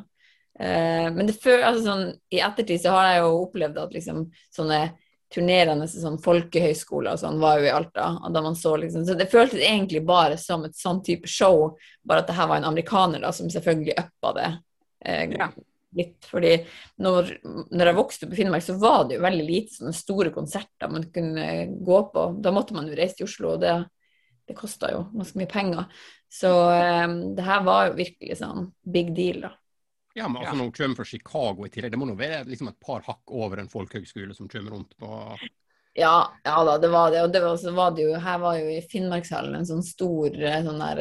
Eh, 0.59 1.09
men 1.13 1.27
det 1.29 1.39
før, 1.41 1.65
altså 1.71 1.87
sånn, 1.87 2.07
i 2.33 2.43
ettertid 2.45 2.85
så 2.85 2.95
har 2.97 3.11
jeg 3.11 3.25
jo 3.25 3.43
opplevd 3.43 3.83
at 3.83 3.97
liksom 3.97 4.23
sånne 4.55 4.81
turnerende 5.33 5.89
sånn 5.91 6.19
folkehøyskoler 6.23 7.17
og 7.17 7.21
sånn 7.21 7.41
var 7.43 7.59
jo 7.61 7.67
i 7.67 7.73
Alta. 7.75 8.13
og 8.23 8.33
da 8.35 8.43
man 8.45 8.55
Så 8.57 8.77
liksom, 8.79 9.05
så 9.07 9.17
det 9.19 9.31
føltes 9.33 9.61
egentlig 9.61 10.05
bare 10.07 10.37
som 10.39 10.65
et 10.65 10.77
sånn 10.79 11.03
type 11.05 11.27
show, 11.29 11.77
bare 12.07 12.23
at 12.23 12.29
det 12.31 12.37
her 12.39 12.47
var 12.51 12.57
en 12.61 12.69
amerikaner 12.71 13.21
da, 13.25 13.33
som 13.33 13.51
selvfølgelig 13.51 13.97
uppa 13.99 14.33
det 14.39 14.51
eh, 15.05 15.31
Ja. 15.39 15.51
litt. 15.97 16.25
fordi 16.31 16.53
når, 17.01 17.33
når 17.73 17.87
jeg 17.91 17.97
vokste 17.99 18.27
opp 18.27 18.33
i 18.33 18.37
Finnmark, 18.37 18.63
så 18.63 18.79
var 18.79 19.05
det 19.09 19.17
jo 19.17 19.23
veldig 19.27 19.47
lite 19.49 19.75
sånne 19.75 19.95
store 19.97 20.31
konserter 20.31 20.91
man 20.93 21.11
kunne 21.11 21.67
gå 21.83 22.01
på. 22.13 22.27
Da 22.43 22.53
måtte 22.53 22.75
man 22.75 22.87
jo 22.89 22.95
reise 22.97 23.17
til 23.17 23.27
Oslo, 23.27 23.55
og 23.57 23.61
det, 23.61 23.75
det 24.47 24.57
kosta 24.57 24.93
jo 24.93 25.07
ganske 25.15 25.39
mye 25.41 25.51
penger. 25.51 25.87
Så 26.31 26.51
eh, 26.71 27.07
det 27.37 27.43
her 27.47 27.63
var 27.67 27.89
jo 27.89 27.99
virkelig 27.99 28.39
sånn 28.39 28.71
big 28.85 29.15
deal, 29.17 29.41
da. 29.49 29.57
Ja, 30.17 30.29
men 30.29 30.41
altså 30.41 30.55
Ja. 30.55 30.57
Når 30.57 30.65
hun 30.71 30.73
kommer 30.73 30.97
fra 30.97 31.05
Chicago 31.05 31.67
i 31.67 31.69
tillegg, 31.73 31.93
det 31.93 31.99
må 32.01 32.07
nå 32.09 32.17
være 32.17 32.47
liksom 32.49 32.69
et 32.73 32.81
par 32.81 33.03
hakk 33.05 33.33
over 33.37 33.61
en 33.61 33.69
folkehøgskole 33.69 34.35
som 34.37 34.49
kommer 34.49 34.73
rundt 34.73 34.97
på 34.99 35.11
Ja, 35.97 36.29
ja 36.45 36.55
da, 36.65 36.75
det 36.81 36.89
var 36.93 37.11
det. 37.13 37.23
Og 37.25 37.31
det 37.33 37.41
var, 37.41 37.57
så 37.61 37.73
var 37.73 37.93
det 37.97 38.03
jo, 38.05 38.17
her 38.21 38.39
var 38.41 38.57
jo 38.59 38.67
i 38.69 38.81
Finnmarkshallen 38.85 39.55
en 39.57 39.69
sånn 39.69 39.85
stor 39.85 40.33
eh, 40.37 40.59
sånn 40.65 40.81
der, 40.83 41.01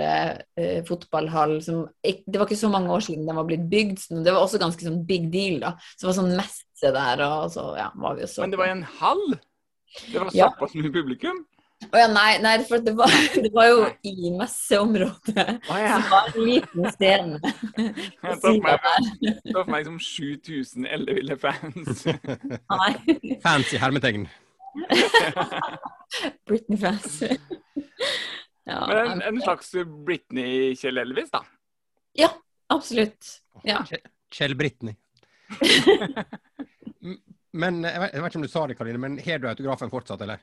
eh, 0.55 0.83
fotballhall 0.87 1.57
som 1.63 1.81
Det 2.03 2.37
var 2.39 2.45
ikke 2.47 2.59
så 2.59 2.69
mange 2.71 2.91
år 2.95 3.03
siden 3.03 3.25
den 3.27 3.35
var 3.39 3.47
blitt 3.49 3.65
bygd, 3.71 3.99
så 4.03 4.21
det 4.23 4.31
var 4.35 4.43
også 4.45 4.59
ganske 4.61 4.87
sånn 4.87 5.01
big 5.07 5.27
deal, 5.33 5.59
da. 5.63 5.73
Så 5.95 6.05
det 6.05 6.11
var 6.11 6.19
sånn 6.21 6.37
messe 6.39 6.93
der, 6.99 7.25
og 7.27 7.51
så 7.55 7.65
ja, 7.79 7.89
var 7.95 8.15
vi 8.15 8.23
jo 8.23 8.31
så 8.31 8.41
Men 8.45 8.55
det 8.55 8.61
var 8.61 8.71
i 8.71 8.75
en 8.77 8.87
hall? 8.99 9.25
Det 10.11 10.19
var 10.19 10.31
Ja. 10.35 10.49
såpass 10.51 10.75
mye 10.75 10.91
publikum? 10.91 11.45
Å 11.91 11.99
ja, 11.99 12.05
nei, 12.09 12.37
nei, 12.41 12.53
for 12.65 12.79
det 12.81 12.93
var, 12.97 13.11
det 13.35 13.49
var 13.53 13.67
jo 13.67 13.81
i 14.07 14.29
messeområdet. 14.39 15.45
Oh 15.69 15.77
ja. 15.79 15.97
Det 15.99 16.09
var 16.09 16.29
en 16.31 16.45
liten 16.47 16.87
scene. 16.95 17.39
Jeg 18.23 18.37
så 18.39 18.39
for 18.41 18.61
meg, 18.63 18.87
så 19.43 19.55
for 19.59 19.71
meg 19.75 19.89
som 19.89 19.99
7000 20.01 20.87
elleville 20.95 21.37
fans. 21.41 22.05
Nei, 22.79 22.93
fancy 23.43 23.77
hermetegn. 23.81 24.25
Britney-fans. 26.47 27.19
Ja, 28.65 28.79
Men 28.89 28.97
en, 29.11 29.21
en 29.29 29.41
slags 29.43 29.69
Britney-Kjell 30.07 30.97
Elvis, 31.03 31.29
da. 31.35 31.43
ja, 32.17 32.31
absolutt. 32.73 33.35
Ja. 33.67 33.83
Kjell- 33.87 34.07
Kjell 34.35 34.55
Britney. 34.59 34.95
Men 37.55 37.83
jeg 37.85 38.01
vet, 38.01 38.15
jeg 38.15 38.23
vet 38.23 38.31
ikke 38.33 38.39
om 38.41 38.43
du 38.47 38.51
sa 38.51 38.65
det, 38.67 38.75
Karoline, 38.79 38.99
men 38.99 39.19
har 39.23 39.39
du 39.43 39.47
autografen 39.51 39.91
fortsatt, 39.93 40.23
eller? 40.25 40.41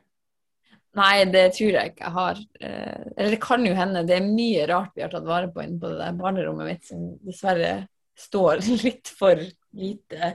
Nei, 0.98 1.24
det 1.32 1.46
tror 1.56 1.72
jeg 1.72 1.92
ikke 1.92 2.04
jeg 2.04 2.14
har. 2.18 2.40
Eh, 2.60 3.04
Eller 3.16 3.34
det 3.34 3.40
kan 3.40 3.64
jo 3.64 3.72
hende. 3.76 4.04
Det 4.08 4.18
er 4.18 4.26
mye 4.28 4.66
rart 4.68 4.92
vi 4.96 5.04
har 5.04 5.12
tatt 5.12 5.24
vare 5.28 5.48
på 5.52 5.64
inne 5.64 5.80
på 5.80 5.88
det 5.88 6.00
der 6.02 6.18
barnerommet 6.18 6.68
mitt, 6.68 6.88
som 6.88 7.06
dessverre 7.24 7.72
står 8.18 8.60
litt 8.84 9.08
for 9.16 9.40
lite 9.72 10.34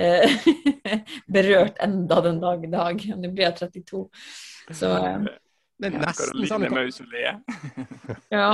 eh, 0.00 0.46
berørt 1.36 1.80
enda 1.84 2.20
den 2.24 2.40
dag 2.40 2.64
i 2.64 2.70
dag. 2.72 3.04
Nå 3.16 3.32
blir 3.32 3.50
jeg 3.50 3.58
32. 3.60 4.06
Så 4.70 4.94
eh, 4.96 5.26
Det 5.80 5.90
er 5.90 5.98
Ja, 5.98 6.06
nesten 6.06 6.48
sånn 6.48 6.64
du, 6.64 6.72
ja. 8.38 8.48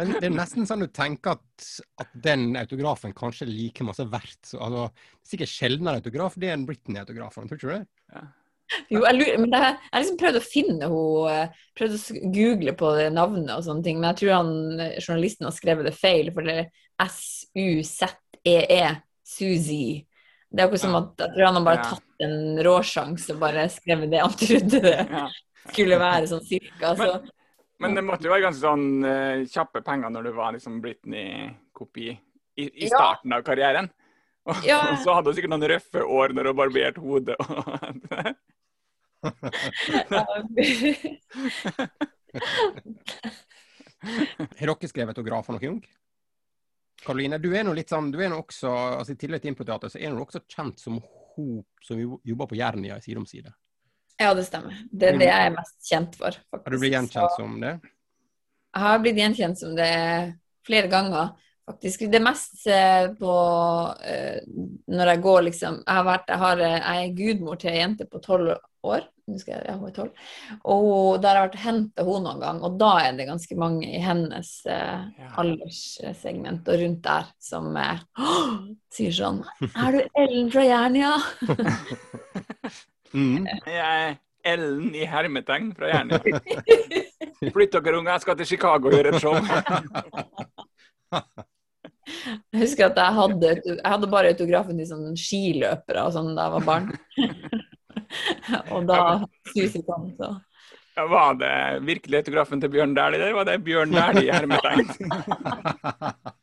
men 0.00 0.14
det 0.14 0.24
er 0.24 0.34
nesten 0.38 0.68
sånn 0.68 0.86
du 0.86 0.88
tenker 0.88 1.36
at, 1.36 1.68
at 2.00 2.16
den 2.24 2.56
autografen 2.60 3.12
kanskje 3.16 3.44
er 3.44 3.52
like 3.52 3.84
masse 3.84 4.08
verdt. 4.08 4.40
Så, 4.54 4.60
altså, 4.64 4.88
sikkert 5.24 5.52
sjeldnere 5.52 6.00
autograf, 6.00 6.40
det 6.40 6.48
er 6.48 6.56
en 6.56 6.66
Britney-autograf. 6.68 7.36
Tror 7.42 7.60
ikke 7.60 7.68
du 7.68 7.76
det? 7.76 7.84
Jo, 8.92 9.02
jeg, 9.02 9.16
lurer, 9.18 9.38
men 9.42 9.52
jeg 9.54 9.62
har 9.76 10.00
liksom 10.02 10.18
prøvd 10.20 10.38
å 10.38 10.44
finne 10.44 10.88
henne, 10.90 11.36
prøvd 11.78 11.94
å 11.96 12.20
google 12.34 12.74
på 12.78 12.90
det 12.98 13.06
navnet 13.14 13.54
og 13.56 13.64
sånne 13.66 13.86
ting, 13.86 13.98
men 14.00 14.10
jeg 14.12 14.20
tror 14.22 14.34
han, 14.36 14.52
eh, 14.80 14.98
journalisten 15.02 15.48
har 15.48 15.54
skrevet 15.56 15.88
det 15.88 15.94
feil, 15.98 16.30
for 16.34 16.46
det 16.46 16.56
er 16.60 16.68
S-U-Z-E-E, 17.06 18.82
Suzy. 19.26 19.86
Det 20.48 20.62
er 20.62 20.68
akkurat 20.68 20.84
som 20.84 20.94
at 21.00 21.24
jeg 21.24 21.34
tror 21.34 21.48
han 21.48 21.58
har 21.58 21.64
bare 21.66 21.80
Ja. 21.82 21.88
tatt 21.90 22.26
en 22.26 22.58
råsjanse 22.64 23.34
og 23.34 23.40
bare 23.42 23.68
skrevet 23.68 24.10
det 24.10 24.20
han 24.22 24.30
trodde 24.30 24.80
det 24.80 25.00
skulle 25.72 25.98
være, 25.98 26.26
sånn 26.30 26.46
cirka. 26.46 26.94
Så. 26.96 27.10
Men 27.82 27.94
det 27.94 28.04
måtte 28.06 28.24
jo 28.24 28.32
være 28.32 28.46
ganske 28.46 28.62
sånn 28.62 29.04
uh, 29.04 29.44
kjappe 29.50 29.82
penger 29.84 30.10
når 30.14 30.22
du 30.22 30.32
var 30.32 30.54
liksom 30.54 30.80
Britney-kopi 30.80 32.08
i, 32.56 32.84
i 32.84 32.88
starten 32.88 33.34
av 33.36 33.42
karrieren. 33.44 33.90
Og 34.46 34.64
Ja. 34.64 34.80
så 35.04 35.12
hadde 35.18 35.28
hun 35.32 35.34
sikkert 35.36 35.52
noen 35.52 35.68
røffe 35.74 36.00
år 36.06 36.32
når 36.32 36.52
hun 36.52 36.56
barberte 36.62 37.00
hodet. 37.04 37.36
Har 44.56 44.68
dere 44.68 44.88
skrevet 44.90 45.14
autografer 45.14 45.52
noen 45.56 45.76
ung? 45.76 45.84
Karoline, 47.06 47.38
du 47.42 47.50
er 47.54 47.64
nå 47.66 47.72
litt 47.76 47.92
sånn, 47.92 48.12
du 48.12 48.18
er 48.22 48.30
nå 48.32 48.38
også, 48.40 48.70
altså 49.00 49.12
i 49.14 49.20
tillegg 49.20 49.40
til 49.42 49.52
improteater, 49.52 49.88
så 49.92 49.98
er 50.00 50.10
du 50.10 50.22
også 50.22 50.40
kjent 50.50 50.78
som 50.80 50.94
hun 51.36 51.60
som 51.84 51.96
jobber 52.24 52.46
på 52.50 52.58
Jernia 52.58 52.96
i 52.96 53.04
Side 53.04 53.20
om 53.20 53.26
side. 53.28 53.50
Ja, 54.16 54.32
det 54.34 54.46
stemmer. 54.46 54.76
Det 54.90 55.10
er 55.10 55.18
det 55.20 55.28
jeg 55.28 55.48
er 55.50 55.52
mest 55.52 55.76
kjent 55.84 56.14
for. 56.16 56.32
faktisk. 56.32 56.64
Har 56.64 56.72
du 56.72 56.78
blitt 56.80 56.94
gjenkjent 56.94 57.34
som 57.36 57.58
det? 57.60 57.72
Jeg 58.76 58.84
har 58.84 59.02
blitt 59.02 59.20
gjenkjent 59.20 59.60
som 59.60 59.74
det 59.76 59.90
flere 60.66 60.88
ganger, 60.92 61.34
faktisk. 61.68 62.06
Det 62.12 62.22
mest 62.24 62.64
eh, 62.72 63.10
på 63.20 63.34
eh, 64.08 64.40
når 64.92 65.12
jeg 65.12 65.22
går 65.26 65.44
liksom 65.50 65.82
Jeg 65.82 65.98
har 65.98 66.08
vært, 66.08 66.32
jeg, 66.32 66.42
har, 66.44 66.64
eh, 66.64 66.80
jeg 66.80 67.04
er 67.04 67.14
gudmor 67.20 67.60
til 67.60 67.74
ei 67.74 67.82
jente 67.82 68.08
på 68.08 68.22
tolv 68.24 68.54
år. 68.88 69.04
Jeg, 69.26 69.58
ja, 69.66 69.72
hun 69.74 69.88
er 69.88 69.94
tolv. 69.96 70.12
Og 70.70 71.16
der 71.22 71.34
har 71.34 71.40
jeg 71.40 71.46
vært 71.48 71.56
og 71.58 71.62
henta 71.64 72.04
henne 72.06 72.20
noen 72.28 72.42
gang, 72.44 72.60
og 72.62 72.76
da 72.78 72.90
er 73.02 73.16
det 73.18 73.26
ganske 73.26 73.56
mange 73.58 73.88
i 73.90 73.98
hennes 74.02 74.50
eh, 74.70 75.00
Ja. 75.18 75.30
alderssegment 75.42 76.68
og 76.70 76.78
rundt 76.84 77.02
der 77.02 77.24
som 77.42 77.72
eh, 77.80 77.98
sier 78.94 79.16
sånn 79.16 79.40
Er 79.86 79.96
du 79.96 80.00
Ellen 80.22 80.52
fra 80.54 80.66
Jernia? 80.68 81.16
Mm. 83.16 83.46
Jeg 83.46 83.76
er 83.80 84.16
Ellen 84.44 84.90
i 84.98 85.04
hermetegn 85.08 85.70
fra 85.78 85.88
Jernia. 85.88 86.18
Flytt 87.54 87.72
dere, 87.78 87.94
unge, 88.00 88.10
jeg 88.10 88.24
skal 88.26 88.36
til 88.36 88.48
Chicago 88.50 88.90
og 88.90 88.96
gjøre 88.98 89.12
et 89.14 89.22
show. 89.22 89.38
Jeg 92.52 92.60
husker 92.60 92.90
at 92.90 92.98
jeg 93.00 93.16
hadde, 93.16 93.52
jeg 93.64 93.80
hadde 93.94 94.10
bare 94.12 94.30
autografen 94.34 94.78
til 94.78 94.88
sånne 94.90 95.14
skiløpere 95.18 96.04
og 96.06 96.12
sånn 96.18 96.34
da 96.36 96.48
jeg 96.48 96.54
var 96.58 96.66
barn. 96.68 96.86
og 98.74 98.86
da 98.88 99.00
suser 99.52 99.82
han, 99.92 100.10
så 100.18 100.32
Ja, 100.96 101.04
Var 101.12 101.34
det 101.42 101.54
virkelig 101.84 102.22
autografen 102.22 102.60
til 102.62 102.70
Bjørn 102.72 102.94
Dæhlie, 102.96 103.20
der? 103.20 103.34
var 103.36 103.44
det 103.44 103.58
Bjørn 103.64 103.92
Dæhlie 103.92 104.30
i 104.30 104.32
hermetegn? 104.32 104.88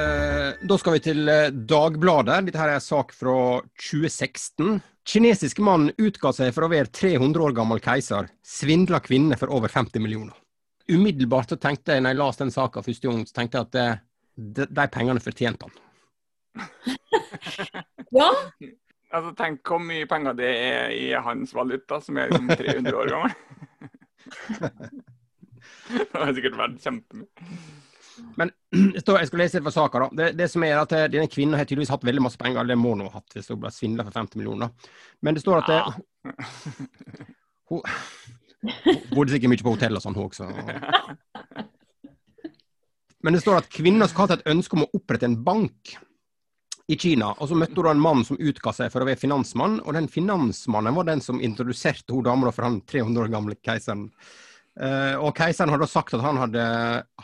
Eh, 0.00 0.54
Da 0.68 0.78
skal 0.78 0.92
vi 0.96 1.00
til 1.04 1.28
eh, 1.28 1.50
Dagbladet. 1.52 2.38
Dette 2.46 2.60
her 2.60 2.72
er 2.72 2.78
en 2.80 2.84
sak 2.84 3.12
fra 3.16 3.34
2016. 3.80 4.78
Kinesisk 5.10 5.60
mann 5.64 5.90
utga 6.00 6.32
seg 6.36 6.52
for 6.56 6.66
å 6.66 6.70
være 6.72 6.92
300 6.94 7.42
år 7.44 7.54
gammel 7.56 7.82
keiser. 7.84 8.28
Svindla 8.46 9.00
kvinner 9.04 9.40
for 9.40 9.52
over 9.52 9.72
50 9.72 10.00
millioner. 10.04 10.36
Umiddelbart 10.90 11.52
så 11.52 11.58
tenkte 11.60 11.94
jeg, 11.94 12.04
når 12.04 12.14
jeg 12.14 12.20
leste 12.20 12.44
den 12.46 12.54
saka 12.54 12.82
første 12.84 13.08
gang, 13.10 13.22
så 13.28 13.36
tenkte 13.36 13.58
jeg 13.60 13.68
at 13.68 13.74
det 13.76 13.88
de, 14.56 14.66
de 14.72 14.86
pengene 14.92 15.20
fortjente 15.22 15.66
han. 15.68 15.74
Ja, 18.20 18.30
Altså, 19.10 19.32
Tenk 19.38 19.66
hvor 19.66 19.78
mye 19.82 20.06
penger 20.06 20.32
det 20.38 20.50
er 20.50 20.92
i 20.94 21.10
hans 21.18 21.54
valuta, 21.54 22.00
som 22.02 22.16
er 22.20 22.28
liksom 22.30 22.48
300 22.54 22.94
år 22.94 23.08
gammel. 23.10 23.32
det 25.90 26.14
har 26.14 26.34
sikkert 26.36 26.58
vært 26.60 26.78
kjempemye. 26.84 27.26
Men 28.38 28.48
jeg 28.94 29.02
skal 29.02 29.40
lese 29.40 29.56
litt 29.58 29.66
fra 29.66 29.74
saka. 29.74 29.98
da. 30.04 30.08
Det, 30.20 30.26
det 30.38 30.48
som 30.52 30.62
er 30.66 30.74
at 30.78 30.92
eh, 30.94 31.08
Denne 31.10 31.28
kvinnen 31.30 31.56
har 31.58 31.64
tydeligvis 31.66 31.90
hatt 31.90 32.06
veldig 32.06 32.22
masse 32.22 32.38
penger. 32.38 32.68
Det 32.68 32.78
må 32.78 32.90
hun 32.94 33.04
ha 33.08 33.12
hatt 33.16 33.30
hvis 33.34 33.50
hun 33.50 33.60
ble 33.62 33.70
svindla 33.74 34.02
for 34.06 34.14
50 34.14 34.38
millioner. 34.38 34.68
Men 35.26 35.34
det 35.34 35.42
står 35.42 35.56
at 35.64 35.68
det, 35.72 35.80
hun, 37.72 37.80
hun 38.84 38.96
bodde 39.16 39.32
sikkert 39.34 39.52
mye 39.54 39.64
på 39.64 39.74
hotell 39.74 39.96
og 39.98 40.02
sånn, 40.04 40.16
hun 40.20 40.28
også. 40.28 40.44
Men 43.24 43.32
det 43.36 43.42
står 43.42 43.56
at 43.58 43.72
kvinner 43.72 44.06
skal 44.08 44.20
ha 44.22 44.26
hatt 44.30 44.38
et 44.38 44.52
ønske 44.54 44.74
om 44.78 44.84
å 44.86 44.92
opprette 44.96 45.26
en 45.28 45.40
bank 45.44 45.78
i 46.90 46.96
Kina. 46.98 47.30
Og 47.38 47.50
så 47.50 47.56
møtte 47.58 47.78
hun 47.78 47.90
en 47.92 48.02
mann 48.02 48.24
som 48.26 48.38
utga 48.40 48.72
seg 48.74 48.90
for 48.92 49.04
å 49.04 49.06
være 49.08 49.20
finansmann, 49.20 49.78
og 49.84 49.94
den 49.94 50.08
finansmannen 50.10 50.96
var 50.96 51.06
den 51.06 51.22
som 51.22 51.40
introduserte 51.42 52.16
hun 52.16 52.26
dama 52.26 52.50
for 52.54 52.66
han 52.66 52.80
300 52.82 53.24
år 53.24 53.30
gamle 53.32 53.58
keiseren. 53.62 54.08
Uh, 54.80 55.16
og 55.20 55.34
keiseren 55.36 55.72
hadde 55.74 55.88
sagt 55.90 56.14
at 56.16 56.24
han 56.24 56.38
hadde, 56.40 56.64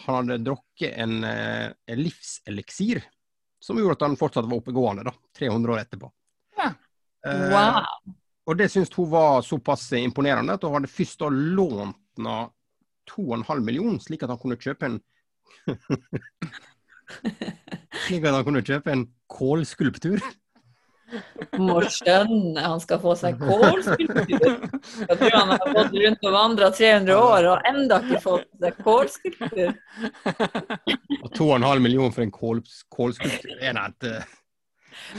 han 0.04 0.16
hadde 0.18 0.44
drukket 0.44 0.96
en, 0.98 1.20
eh, 1.24 1.68
en 1.88 2.00
livseliksir 2.02 3.00
som 3.62 3.78
gjorde 3.80 3.96
at 3.96 4.04
han 4.06 4.18
fortsatt 4.18 4.46
var 4.46 4.60
oppegående, 4.60 5.06
da, 5.06 5.14
300 5.38 5.72
år 5.72 5.82
etterpå. 5.82 6.10
Ja. 6.58 6.68
Eh, 7.26 7.46
wow. 7.54 7.80
og 8.46 8.58
det 8.58 8.68
syntes 8.70 8.94
hun 8.94 9.10
var 9.10 9.42
såpass 9.42 9.88
imponerende 9.98 10.54
at 10.58 10.66
hun 10.66 10.76
hadde 10.76 10.92
først 10.92 11.22
da 11.22 11.30
lånt 11.32 11.96
henne 12.18 12.36
2,5 13.10 13.62
millioner, 13.62 13.98
slik 14.02 14.22
at 14.26 14.32
han 14.34 14.40
kunne 14.42 14.58
kjøpe 14.58 14.90
en 14.90 15.00
Slik 18.06 18.24
at 18.26 18.34
han 18.34 18.44
kunne 18.46 18.64
kjøpe 18.66 18.92
en 18.92 19.06
kålskulptur. 19.30 20.20
Må 21.62 21.76
skjønne 21.86 22.62
han 22.64 22.80
skal 22.82 22.98
få 23.02 23.12
seg 23.18 23.38
kålskulptur. 23.38 24.56
Jeg 25.06 25.18
tror 25.20 25.36
han 25.36 25.52
har 25.52 25.74
gått 25.76 25.94
rundt 26.02 26.26
og 26.26 26.34
vandra 26.34 26.70
300 26.74 27.18
år 27.20 27.48
og 27.52 27.68
enda 27.70 28.00
ikke 28.02 28.22
fått 28.24 28.48
seg 28.62 28.80
kålskulptur. 28.86 29.70
Og 31.20 31.30
2,5 31.38 31.84
millioner 31.84 32.16
for 32.16 32.26
en 32.26 32.34
kål, 32.34 32.64
kålskulptur. 32.96 33.54
Er 33.60 33.78
nett, 33.78 34.08
eh, 34.10 34.34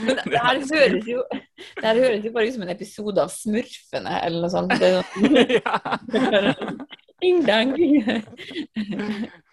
Men 0.04 0.20
det 0.26 0.44
her 0.44 0.60
høres 0.60 1.08
jo, 1.08 1.24
det 1.32 1.86
her 1.86 2.02
høres 2.04 2.24
jo 2.26 2.32
bare 2.36 2.48
ut 2.48 2.56
som 2.58 2.66
en 2.66 2.74
episode 2.74 3.24
av 3.24 3.32
Smurfene 3.32 4.20
eller 4.26 4.44
noe 4.44 4.52
sånt. 4.52 4.72
Sånn, 6.12 6.86
ding 7.22 7.44
dang. 7.48 7.72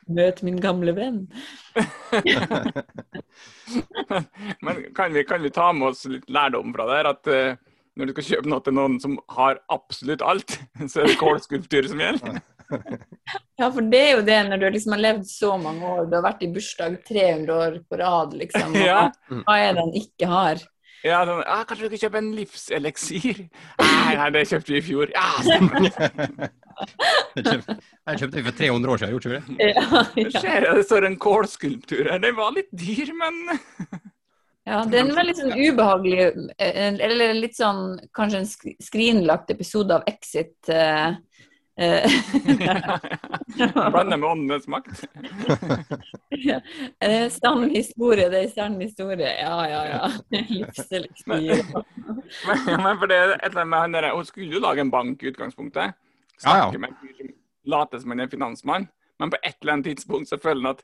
Møt 0.05 0.43
min 0.45 0.59
gamle 0.61 0.93
venn. 0.97 1.23
Men 4.65 4.83
kan 4.95 5.13
vi, 5.13 5.23
kan 5.27 5.41
vi 5.41 5.53
ta 5.53 5.71
med 5.73 5.93
oss 5.93 6.05
litt 6.09 6.27
lærdom 6.31 6.73
fra 6.75 6.89
det 6.89 6.99
her? 6.99 7.09
At 7.11 7.31
uh, 7.31 7.71
når 7.95 8.09
du 8.09 8.15
skal 8.15 8.27
kjøpe 8.29 8.51
noe 8.51 8.63
til 8.65 8.75
noen 8.75 8.99
som 9.03 9.15
har 9.35 9.61
absolutt 9.73 10.23
alt, 10.25 10.57
så 10.91 11.03
er 11.03 11.11
det 11.11 11.19
kålskulptur 11.21 11.91
som 11.91 12.03
gjelder? 12.03 12.41
Ja, 13.59 13.67
for 13.69 13.85
det 13.85 13.99
er 14.01 14.15
jo 14.15 14.21
det 14.25 14.37
når 14.47 14.57
du 14.57 14.63
liksom 14.73 14.95
har 14.95 15.01
levd 15.03 15.27
så 15.29 15.51
mange 15.61 15.85
år, 15.85 16.07
du 16.09 16.15
har 16.17 16.23
vært 16.25 16.41
i 16.41 16.47
bursdag 16.51 16.95
300 17.05 17.53
år 17.53 17.75
på 17.85 17.99
rad, 18.01 18.33
liksom. 18.39 18.73
Og 18.73 18.81
Ja. 18.81 19.03
Hva 19.29 19.57
er 19.61 19.75
det 19.77 19.83
han 19.83 19.93
ikke 19.99 20.29
har? 20.31 20.63
Ja, 21.05 21.19
sånn, 21.27 21.43
ah, 21.45 21.61
kanskje 21.69 21.85
du 21.85 21.93
kan 21.93 22.01
kjøpe 22.01 22.17
en 22.17 22.31
livseleksir? 22.33 23.41
Nei, 23.77 24.15
nei, 24.17 24.29
det 24.33 24.41
kjøpte 24.49 24.73
vi 24.73 24.79
i 24.79 24.85
fjor. 24.87 25.11
Ja, 25.13 25.27
stemmer. 25.45 26.49
Jeg 27.35 27.43
kjøpte, 27.45 27.73
jeg 28.09 28.17
kjøpte 28.19 28.41
for 28.43 28.55
300 28.57 28.91
år 28.91 28.99
siden, 28.99 29.11
gjorde 29.13 29.29
ikke 29.29 29.35
vi 29.35 29.55
det? 29.61 29.67
Ja, 29.69 29.99
Det 30.15 30.23
ja. 30.33 30.39
skjer, 30.41 30.65
det 30.75 30.83
står 30.89 31.05
en 31.07 31.15
kålskulptur 31.23 32.09
her. 32.11 32.19
Den 32.23 32.35
var 32.35 32.51
litt 32.55 32.67
dyr, 32.75 33.11
men 33.15 33.37
ja, 34.67 34.81
det 34.83 34.99
er 34.99 35.05
en 35.05 35.13
veldig 35.15 35.35
sånn 35.39 35.53
ubehagelig, 35.55 36.25
eh, 36.57 36.97
eller 37.07 37.31
litt 37.37 37.55
sånn 37.55 37.93
kanskje 38.17 38.41
en 38.41 38.49
sk- 38.49 38.75
skrinlagt 38.83 39.53
episode 39.55 39.95
av 40.01 40.03
Exit. 40.11 40.57
eh, 40.67 41.15
Blanda 43.91 44.17
med 44.17 44.29
åndenes 44.29 44.67
makt. 44.67 45.03
Ja, 46.29 46.59
Det 46.99 47.11
er 47.11 47.29
sann 47.29 47.69
historie, 47.69 48.29
det 48.31 48.43
er 48.45 48.49
sann 48.53 48.81
historie. 48.81 49.31
Ja, 49.41 49.67
ja, 49.67 49.87
ja. 49.89 50.11
Livseliksir. 50.49 51.65
Men, 52.47 52.57
men 52.83 52.97
for 52.99 53.05
det 53.11 53.17
er 53.19 53.29
et 53.35 53.43
eller 53.49 53.61
annet 53.61 53.67
med 53.73 53.79
han 53.79 53.93
der, 53.97 54.11
Hun 54.15 54.25
skulle 54.25 54.53
jo 54.55 54.59
lage 54.63 54.81
en 54.81 54.91
bank 54.91 55.23
i 55.23 55.27
utgangspunktet. 55.33 55.83
Ja, 55.83 55.87
ja. 56.47 56.51
Snakke 56.69 56.79
med 56.79 56.89
en 56.89 56.95
som 57.17 57.27
later 57.65 57.99
som 57.99 58.09
han 58.15 58.19
er 58.23 58.27
finansmann. 58.31 58.87
Men 59.19 59.29
på 59.31 59.37
et 59.43 59.55
eller 59.61 59.73
annet 59.73 59.85
tidspunkt 59.91 60.29
så 60.29 60.37
føler 60.39 60.61
han 60.61 60.71
at 60.75 60.81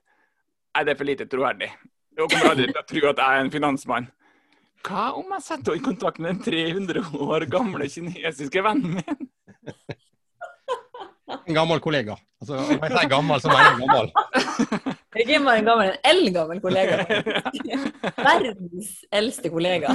Nei, 0.71 0.83
det 0.88 0.91
er 0.93 0.98
for 1.01 1.07
lite 1.07 1.25
troverdig. 1.27 1.67
Hun 2.15 2.29
kommer 2.31 2.50
aldri 2.53 2.65
til 2.69 2.79
å 2.79 2.83
tro 2.88 3.00
at 3.10 3.17
jeg 3.19 3.27
er 3.27 3.39
en 3.43 3.50
finansmann. 3.51 4.05
Hva 4.88 5.10
om 5.19 5.27
jeg 5.36 5.43
setter 5.43 5.71
henne 5.75 5.81
i 5.81 5.83
kontakt 5.83 6.19
med 6.24 6.29
den 6.31 6.39
300 6.45 7.03
år 7.27 7.43
gamle 7.51 7.86
kinesiske 7.91 8.63
vennen 8.63 8.91
min? 9.01 9.27
En 11.47 11.55
gammel 11.55 11.79
kollega. 11.83 12.17
Altså, 12.41 12.57
når 12.57 12.88
jeg 12.88 12.97
sier 12.97 13.09
gammel, 13.11 13.41
så 13.41 13.51
mener 13.51 13.67
jeg 13.67 13.77
gammel. 13.81 14.07
Er 15.11 15.43
bare 15.45 15.59
en 15.59 15.67
gammel, 15.67 15.91
en 15.91 15.97
eldgammel 16.11 16.61
kollega. 16.63 16.95
Verdens 18.29 18.91
eldste 19.13 19.51
kollega. 19.53 19.93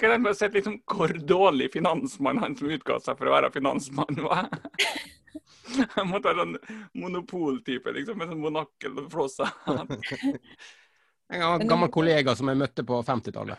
Kan 0.00 0.14
jeg 0.14 0.22
bare 0.24 0.36
sett 0.38 0.56
liksom 0.58 0.80
hvor 0.88 1.14
dårlig 1.26 1.70
finansmann 1.74 2.42
han 2.42 2.56
som 2.58 2.70
utga 2.70 2.98
seg 3.02 3.18
for 3.18 3.30
å 3.30 3.34
være 3.36 3.52
finansmann 3.54 4.20
var? 4.24 4.50
Han 5.94 6.10
måtte 6.10 6.32
ha 6.32 6.34
sånn 6.40 6.56
monopoltype, 6.98 7.92
liksom, 7.94 8.18
med 8.18 8.32
sånn 8.32 8.42
monakkel 8.42 8.98
og 8.98 9.10
flosshatt. 9.12 9.92
En 11.30 11.68
gammel 11.70 11.90
kollega 11.94 12.34
som 12.34 12.50
jeg 12.50 12.58
møtte 12.58 12.82
på 12.86 12.98
50-tallet. 13.06 13.58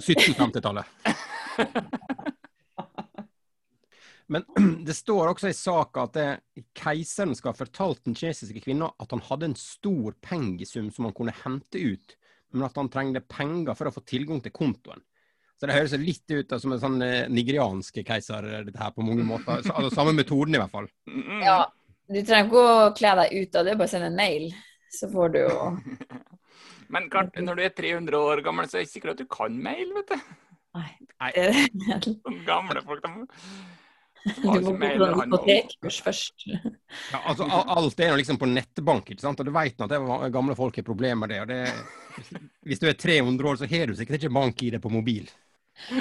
1750-tallet. 0.00 0.86
Men 4.26 4.44
det 4.84 4.94
står 4.94 5.32
også 5.32 5.50
i 5.50 5.56
saka 5.56 6.06
at 6.08 6.16
det, 6.16 6.28
keiseren 6.76 7.34
skal 7.36 7.52
ha 7.52 7.58
fortalt 7.58 8.04
den 8.06 8.16
kinesiske 8.18 8.62
kvinna 8.64 8.90
at 8.98 9.12
han 9.14 9.24
hadde 9.28 9.52
en 9.52 9.58
stor 9.58 10.16
pengesum 10.24 10.90
som 10.94 11.08
han 11.08 11.16
kunne 11.16 11.36
hente 11.44 11.80
ut, 11.80 12.16
men 12.54 12.66
at 12.68 12.78
han 12.80 12.90
trengte 12.92 13.24
penger 13.28 13.76
for 13.76 13.90
å 13.90 13.94
få 13.94 14.04
tilgang 14.08 14.40
til 14.44 14.54
kontoen. 14.54 15.02
Så 15.60 15.68
det 15.68 15.76
høres 15.76 15.94
litt 16.02 16.32
ut 16.34 16.50
som 16.60 16.74
en 16.74 16.80
sånn 16.82 16.98
nigerianske 16.98 17.32
nigeriansk 17.32 18.00
keiser, 18.04 18.46
dette 18.66 18.80
her, 18.80 18.90
på 18.94 19.04
mange 19.06 19.24
måter. 19.26 19.62
Så, 19.62 19.70
altså, 19.70 19.92
samme 19.94 20.12
metoden, 20.16 20.56
i 20.56 20.60
hvert 20.60 20.72
fall. 20.72 20.88
Ja, 21.44 21.60
du 22.10 22.18
trenger 22.20 22.50
ikke 22.50 22.64
å 22.64 22.88
kle 22.98 23.12
deg 23.20 23.36
ut 23.38 23.58
av 23.60 23.68
det, 23.68 23.76
bare 23.78 23.92
send 23.92 24.08
en 24.08 24.18
mail, 24.18 24.48
så 24.92 25.08
får 25.12 25.34
du 25.34 25.38
jo 25.44 25.54
Men 26.92 27.08
klart, 27.12 27.36
når 27.40 27.58
du 27.58 27.62
er 27.64 27.72
300 27.76 28.18
år 28.18 28.42
gammel, 28.44 28.68
så 28.68 28.78
er 28.78 28.82
det 28.82 28.88
ikke 28.88 28.96
sikkert 28.98 29.14
at 29.14 29.22
du 29.22 29.30
kan 29.30 29.56
mail, 29.66 29.92
vet 29.96 30.12
du. 30.12 30.34
Nei. 30.74 30.90
Nei. 31.22 31.32
Sånne 32.02 32.44
gamle 32.50 32.82
folk, 32.84 33.04
de 33.04 33.26
Du 34.24 34.46
må 34.48 34.54
gå 34.56 34.72
på 34.80 34.88
en 34.88 35.20
hypotekkurs 35.20 35.98
først. 36.04 36.46
Ja, 36.48 37.20
altså, 37.20 37.46
alt 37.46 38.00
er 38.00 38.12
jo 38.12 38.20
liksom 38.20 38.40
på 38.40 38.48
nettbank, 38.48 39.12
ikke 39.12 39.24
sant? 39.24 39.40
og 39.40 39.48
du 39.48 39.52
vet 39.54 39.76
nå 39.78 39.88
at 39.88 39.94
det 39.94 40.32
gamle 40.34 40.56
folk 40.58 40.80
har 40.80 40.86
problemer 40.86 41.28
med 41.28 41.34
det. 41.34 41.42
og 41.44 41.52
det. 41.52 42.40
Hvis 42.68 42.80
du 42.82 42.88
er 42.88 42.96
300 42.98 43.50
år, 43.50 43.60
så 43.60 43.68
har 43.70 43.90
du 43.90 43.98
sikkert 43.98 44.22
ikke 44.22 44.34
bank 44.34 44.64
i 44.64 44.72
det 44.74 44.80
på 44.82 44.92
mobil. 44.92 45.28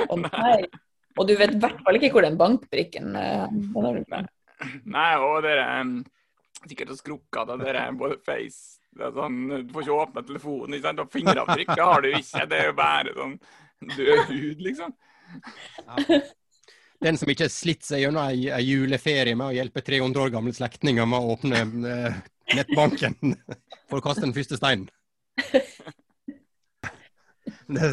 Å 0.08 0.18
nei. 0.22 0.62
Og 1.20 1.28
du 1.30 1.36
vet 1.38 1.54
i 1.54 1.62
hvert 1.62 1.82
fall 1.86 2.00
ikke 2.00 2.14
hvor 2.16 2.26
den 2.26 2.40
bankbrikken 2.40 3.14
er 3.20 3.52
den 3.52 4.06
har. 4.10 4.32
Nei, 4.90 5.12
og 5.20 5.44
dere 5.46 5.66
er 5.68 5.92
sikkert 6.64 6.94
så 6.94 6.98
skrukka 7.02 7.44
da 7.50 7.58
dere 7.60 7.90
både 7.98 8.18
face 8.24 8.83
det 8.94 9.08
er 9.08 9.16
sånn, 9.16 9.42
Du 9.68 9.74
får 9.74 9.86
ikke 9.86 10.00
åpne 10.04 10.24
telefonen, 10.28 10.78
ikke 10.78 10.88
sant? 10.88 11.02
og 11.04 11.12
fingeravtrykk 11.14 11.74
har 11.80 12.06
du 12.06 12.10
ikke. 12.14 12.46
Det 12.50 12.60
er 12.60 12.70
jo 12.70 12.78
bare 12.78 13.18
sånn 13.18 13.36
død 13.98 14.24
hud, 14.30 14.64
liksom. 14.68 14.96
Den 17.04 17.18
som 17.20 17.32
ikke 17.32 17.48
har 17.48 17.52
slitt 17.52 17.84
seg 17.84 18.06
gjennom 18.06 18.24
ei, 18.30 18.48
ei 18.54 18.64
juleferie 18.64 19.36
med 19.36 19.50
å 19.50 19.56
hjelpe 19.56 19.84
300 19.84 20.24
år 20.24 20.34
gamle 20.38 20.54
slektninger 20.56 21.08
med 21.10 21.20
å 21.20 21.34
åpne 21.36 21.64
eh, 21.90 22.20
nettbanken 22.56 23.18
for 23.90 24.00
å 24.00 24.06
kaste 24.06 24.24
den 24.28 24.36
første 24.36 24.60
steinen. 24.60 24.88
Det, 27.68 27.90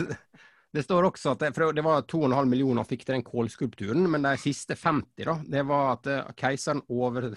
det 0.75 0.83
står 0.87 1.09
også 1.09 1.33
at 1.35 1.43
det, 1.43 1.51
det 1.75 1.83
var 1.83 2.05
2,5 2.07 2.51
millioner 2.51 2.87
fikk 2.87 3.03
til 3.05 3.17
den 3.17 3.27
kålskulpturen, 3.27 4.07
men 4.11 4.27
de 4.27 4.37
siste 4.39 4.77
50 4.79 5.27
da, 5.27 5.37
det 5.57 5.65
var 5.67 5.95
at 5.97 6.11
eh, 6.11 6.33
keiseren 6.39 6.85
over, 6.87 7.33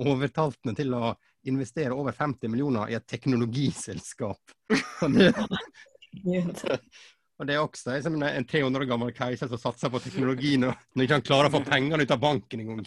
overtalte 0.00 0.64
henne 0.64 0.76
til 0.78 0.94
å 0.96 1.12
investere 1.50 1.96
over 1.96 2.16
50 2.16 2.52
millioner 2.52 2.90
i 2.90 2.96
et 2.98 3.06
teknologiselskap. 3.08 4.54
Og 5.04 5.14
det, 5.16 5.32
og 7.40 7.48
det 7.48 7.54
er 7.54 7.62
også 7.62 7.94
liksom 7.94 8.18
en 8.18 8.26
en 8.28 8.44
300 8.44 8.82
år 8.82 8.88
gammel 8.90 9.12
keiser 9.16 9.48
som 9.48 9.60
satser 9.60 9.92
på 9.92 10.02
teknologi 10.04 10.56
når 10.60 10.76
når 10.94 11.06
ikke 11.06 11.18
han 11.18 11.28
klarer 11.30 11.48
å 11.48 11.54
få 11.56 11.64
pengene 11.64 12.04
ut 12.04 12.12
av 12.12 12.20
banken 12.20 12.60
engang. 12.60 12.84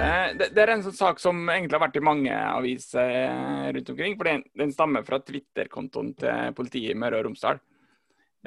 Eh, 0.00 0.28
det, 0.38 0.46
det 0.54 0.62
er 0.62 0.70
en 0.72 0.84
sånn 0.86 0.96
sak 0.96 1.18
som 1.20 1.42
egentlig 1.50 1.76
har 1.76 1.82
vært 1.82 1.98
i 1.98 2.04
mange 2.04 2.32
aviser 2.32 3.10
eh, 3.24 3.66
rundt 3.74 3.90
omkring. 3.92 4.14
For 4.16 4.30
den, 4.30 4.44
den 4.62 4.72
stammer 4.72 5.04
fra 5.04 5.18
Twitter-kontoen 5.20 6.14
til 6.22 6.54
politiet 6.56 6.94
i 6.94 6.98
Møre 6.98 7.18
og 7.20 7.26
Romsdal. 7.26 7.60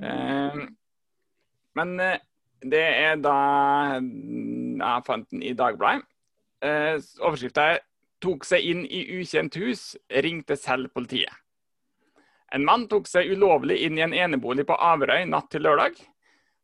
Eh, 0.02 0.64
men 1.78 2.00
eh, 2.00 2.22
det 2.64 2.84
er 2.84 3.18
da 3.20 3.36
Jeg 4.00 5.06
fant 5.08 5.30
den 5.32 5.44
i 5.44 5.54
Dagbladet. 5.58 6.06
Eh, 6.64 6.96
Overskrifta 7.20 7.74
er 7.74 7.82
'Tok 8.24 8.46
seg 8.48 8.64
inn 8.64 8.86
i 8.88 9.02
ukjent 9.20 9.56
hus, 9.60 9.98
ringte 10.08 10.56
selv 10.56 10.94
politiet'. 10.96 11.34
En 12.56 12.64
mann 12.64 12.86
tok 12.88 13.08
seg 13.10 13.34
ulovlig 13.34 13.82
inn 13.84 13.98
i 13.98 14.04
en 14.06 14.14
enebolig 14.14 14.64
på 14.70 14.78
Averøy 14.78 15.26
natt 15.28 15.50
til 15.52 15.66
lørdag. 15.66 15.98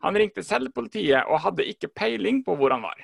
Han 0.06 0.16
ringte 0.16 0.44
selv 0.46 0.72
politiet 0.72 1.28
og 1.28 1.42
hadde 1.44 1.66
ikke 1.68 1.90
peiling 1.92 2.44
på 2.46 2.56
hvor 2.56 2.72
han 2.72 2.86
var. 2.86 3.02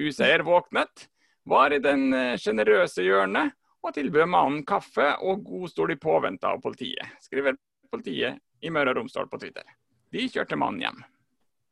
Huseier 0.00 0.42
våknet, 0.42 1.06
var 1.44 1.74
i 1.74 1.78
den 1.82 2.12
eh, 2.14 2.38
sjenerøse 2.38 3.04
hjørnet 3.04 3.52
og 3.82 3.94
tilbød 3.94 4.26
mannen 4.30 4.64
kaffe 4.66 5.08
og 5.20 5.44
god 5.44 5.70
stol 5.70 5.94
i 5.94 5.98
påvente 6.00 6.46
av 6.46 6.62
politiet, 6.62 7.18
skriver 7.22 7.58
politiet 7.90 8.38
i 8.62 8.70
Møre 8.70 8.94
og 8.94 9.00
Romsdal 9.00 9.28
på 9.30 9.40
Twitter. 9.42 9.66
De 10.12 10.28
kjørte 10.30 10.58
mannen 10.58 10.84
hjem. 10.84 11.02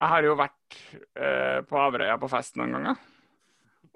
Jeg 0.01 0.09
har 0.15 0.25
jo 0.25 0.37
vært 0.39 0.77
eh, 1.21 1.59
på 1.69 1.77
Averøya 1.77 2.17
på 2.21 2.29
fest 2.33 2.57
noen 2.57 2.73
ganger. 2.77 3.01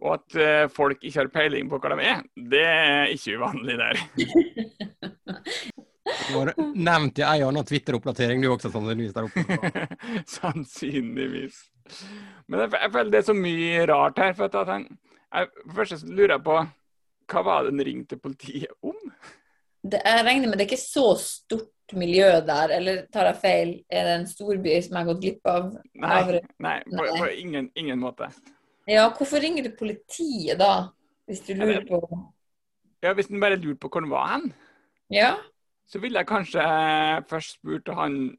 Og 0.05 0.11
at 0.19 0.37
eh, 0.37 0.65
folk 0.73 1.01
ikke 1.01 1.23
har 1.23 1.31
peiling 1.33 1.71
på 1.71 1.79
hva 1.81 1.95
de 1.95 2.09
er, 2.11 2.25
det 2.53 2.65
er 2.69 3.13
ikke 3.15 3.39
uvanlig 3.39 3.79
der. 3.81 4.03
Du 6.05 6.35
har 6.37 6.53
nevnt 6.77 7.21
i 7.21 7.25
ei 7.25 7.41
annen 7.47 7.65
Twitter-oppdatering 7.65 8.43
du 8.43 8.51
også, 8.53 8.71
sannsynligvis 8.73 9.15
der 9.17 9.29
oppe. 9.29 9.87
Sannsynligvis. 10.37 11.63
Men 12.49 12.65
jeg, 12.65 12.75
jeg 12.77 12.93
føler 12.93 13.13
det 13.13 13.21
er 13.21 13.29
så 13.31 13.37
mye 13.39 13.87
rart 13.89 14.21
her. 14.21 14.35
for 14.37 14.49
at 14.49 14.73
jeg, 14.75 14.99
jeg, 15.31 15.71
Først 15.77 15.97
så 15.97 16.11
lurer 16.11 16.37
jeg 16.37 16.45
på 16.45 16.59
hva 17.33 17.43
var 17.47 17.65
det 17.65 17.73
den 17.73 17.87
ringte 17.89 18.21
politiet 18.21 18.73
om? 18.85 18.99
Det, 19.85 20.01
jeg 20.05 20.27
regner 20.27 20.51
med 20.51 20.59
det 20.59 20.67
er 20.67 20.73
ikke 20.73 20.81
så 20.81 21.07
stort 21.21 21.74
miljø 21.93 22.41
der, 22.47 22.73
eller 22.79 23.03
tar 23.13 23.29
jeg 23.29 23.41
feil? 23.43 23.73
Er 23.93 24.09
det 24.09 24.15
en 24.19 24.27
storby 24.31 24.73
som 24.83 24.97
jeg 24.97 25.01
har 25.01 25.09
gått 25.11 25.23
glipp 25.23 25.51
av? 25.51 25.71
Nei, 26.01 26.41
nei 26.65 26.77
på, 26.89 27.07
på 27.21 27.31
ingen, 27.37 27.69
ingen 27.77 28.01
måte. 28.01 28.31
Ja, 28.89 29.09
hvorfor 29.17 29.41
ringer 29.45 29.65
du 29.69 29.75
politiet 29.79 30.59
da? 30.61 30.89
Hvis 31.29 31.41
du 31.47 31.55
lurer 31.57 31.85
på 31.89 32.01
Ja, 33.05 33.13
Hvis 33.17 33.31
en 33.33 33.41
bare 33.41 33.57
lurer 33.57 33.77
på 33.81 33.89
hvor 33.89 34.05
den 34.05 34.13
var 34.13 34.29
hen, 34.35 34.53
Ja? 35.13 35.35
så 35.89 36.01
ville 36.01 36.19
jeg 36.19 36.29
kanskje 36.29 36.61
eh, 36.65 37.21
først 37.29 37.59
spurt 37.59 37.89
han 37.93 38.37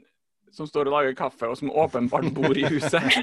som 0.55 0.65
står 0.67 0.88
og 0.89 0.95
lager 0.95 1.13
kaffe, 1.17 1.47
og 1.47 1.58
som 1.60 1.69
åpenbart 1.69 2.31
bor 2.34 2.58
i 2.58 2.65
huset. 2.65 3.03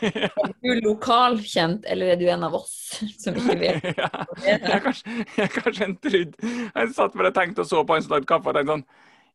Er 0.00 0.30
du 0.62 0.80
lokalkjent, 0.86 1.84
eller 1.88 2.14
er 2.14 2.16
du 2.20 2.26
en 2.32 2.44
av 2.46 2.54
oss 2.56 2.72
som 3.20 3.36
ikke 3.36 3.58
vet? 3.60 3.88
ja, 4.00 4.10
jeg 4.46 4.58
er 4.60 4.82
kanskje, 4.84 5.20
jeg 5.36 5.54
kanskje 5.56 5.86
en 5.88 5.96
trudd 6.00 6.36
Jeg 6.42 6.92
satt 6.96 7.16
bare 7.16 7.32
og 7.32 7.38
tenkte 7.38 7.64
og 7.64 7.70
så 7.70 7.84
på 7.84 7.96
han 7.96 8.06
som 8.06 8.16
lagde 8.16 8.30
kaffe 8.30 8.52
og 8.52 8.58
tenkte 8.58 8.78
sånn 8.78 8.86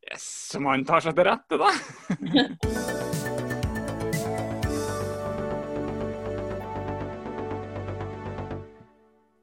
Yes, 0.06 0.26
som 0.52 0.68
han 0.70 0.86
tar 0.86 1.02
seg 1.02 1.16
til 1.18 1.26
rette, 1.26 1.58
da. 1.58 1.72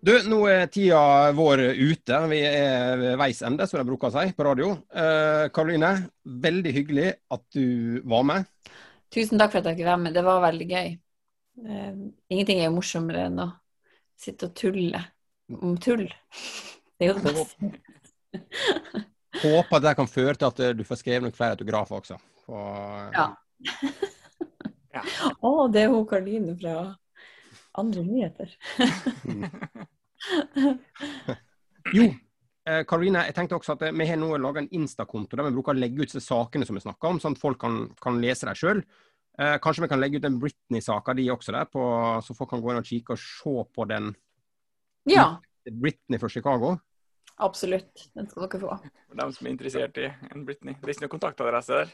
Du, 0.03 0.11
nå 0.27 0.41
er 0.51 0.65
tida 0.67 1.31
vår 1.39 1.61
ute. 1.79 2.17
Vi 2.33 2.41
er 2.43 2.97
ved 2.99 3.13
veis 3.21 3.39
ende, 3.47 3.69
som 3.71 3.79
de 3.79 3.87
bruker 3.87 4.11
å 4.11 4.17
si 4.17 4.33
på 4.35 4.47
radio. 4.49 4.73
Eh, 4.91 5.45
Karoline, 5.55 5.93
veldig 6.27 6.73
hyggelig 6.75 7.13
at 7.31 7.45
du 7.55 8.01
var 8.11 8.27
med. 8.27 8.49
Tusen 9.15 9.39
takk 9.39 9.53
for 9.53 9.61
at 9.61 9.69
jeg 9.71 9.79
fikk 9.79 9.87
være 9.87 10.01
med. 10.03 10.17
Det 10.19 10.25
var 10.27 10.43
veldig 10.43 10.67
gøy. 10.73 10.91
Eh, 11.63 11.93
ingenting 12.35 12.65
er 12.65 12.67
jo 12.67 12.75
morsommere 12.81 13.29
enn 13.29 13.39
å 13.45 13.47
sitte 14.23 14.49
og 14.49 14.57
tulle 14.59 15.03
om 15.59 15.77
tull. 15.83 16.07
Det 16.99 17.09
er 17.09 17.11
jo 17.11 17.19
det 17.19 17.33
beste. 17.35 17.69
Håper 19.43 19.79
at 19.79 19.83
det 19.83 19.93
kan 19.99 20.07
føre 20.07 20.35
til 20.39 20.47
at 20.47 20.61
eh, 20.63 20.75
du 20.77 20.85
får 20.87 21.01
skrevet 21.01 21.25
noen 21.25 21.35
flere 21.35 21.57
autografer 21.57 21.99
også. 21.99 22.19
Og, 22.53 23.17
Ja. 23.17 23.25
Ja. 24.93 25.03
Å, 25.49 25.51
det 25.73 25.83
er 25.83 25.91
hun 25.91 26.05
Karoline 26.07 26.55
fra 26.61 26.75
Andre 27.81 28.05
nyheter. 28.05 28.53
Jo, 31.97 32.05
eh, 32.69 32.83
Karoline, 32.87 33.25
jeg 33.27 33.37
tenkte 33.37 33.57
også 33.57 33.75
at 33.75 33.87
eh, 33.89 33.95
vi 33.97 34.07
har 34.07 34.21
nå 34.21 34.31
laga 34.39 34.63
en 34.63 34.71
Insta-konto 34.77 35.39
der 35.39 35.49
vi 35.49 35.55
bruker 35.57 35.75
å 35.75 35.81
legge 35.81 36.05
ut 36.05 36.15
sakene 36.15 36.69
som 36.69 36.79
vi 36.79 36.85
snakker 36.85 37.11
om, 37.11 37.23
sånn 37.23 37.35
at 37.35 37.43
folk 37.43 37.59
kan, 37.65 37.87
kan 38.03 38.21
lese 38.23 38.47
dem 38.47 38.59
sjøl. 38.59 38.85
Eh, 39.39 39.57
kanskje 39.65 39.83
vi 39.87 39.89
kan 39.89 40.01
legge 40.01 40.19
ut 40.21 40.25
den 40.27 40.39
Britney-saka 40.43 41.15
di 41.17 41.29
også 41.33 41.55
der, 41.57 41.65
på, 41.73 41.83
så 42.23 42.35
folk 42.37 42.51
kan 42.53 42.61
gå 42.61 42.73
inn 42.73 42.81
og 42.83 42.89
kikke 42.89 43.15
og 43.17 43.21
se 43.23 43.55
på 43.75 43.87
den 43.89 44.11
Ja, 45.09 45.39
Britney 45.67 46.19
fra 46.21 46.29
Chicago. 46.29 46.77
absolutt. 47.43 48.05
Den 48.15 48.29
skal 48.29 48.45
dere 48.47 48.61
få. 48.61 48.77
For 49.09 49.19
dem 49.19 49.33
som 49.33 49.47
er 49.47 49.51
interessert 49.51 49.97
i 49.99 50.05
en 50.35 50.45
Britney. 50.47 50.77
Det 50.79 50.85
er 50.85 50.95
ikke 50.95 51.07
noe 51.07 51.15
kontaktadresse 51.17 51.81
der. 51.81 51.91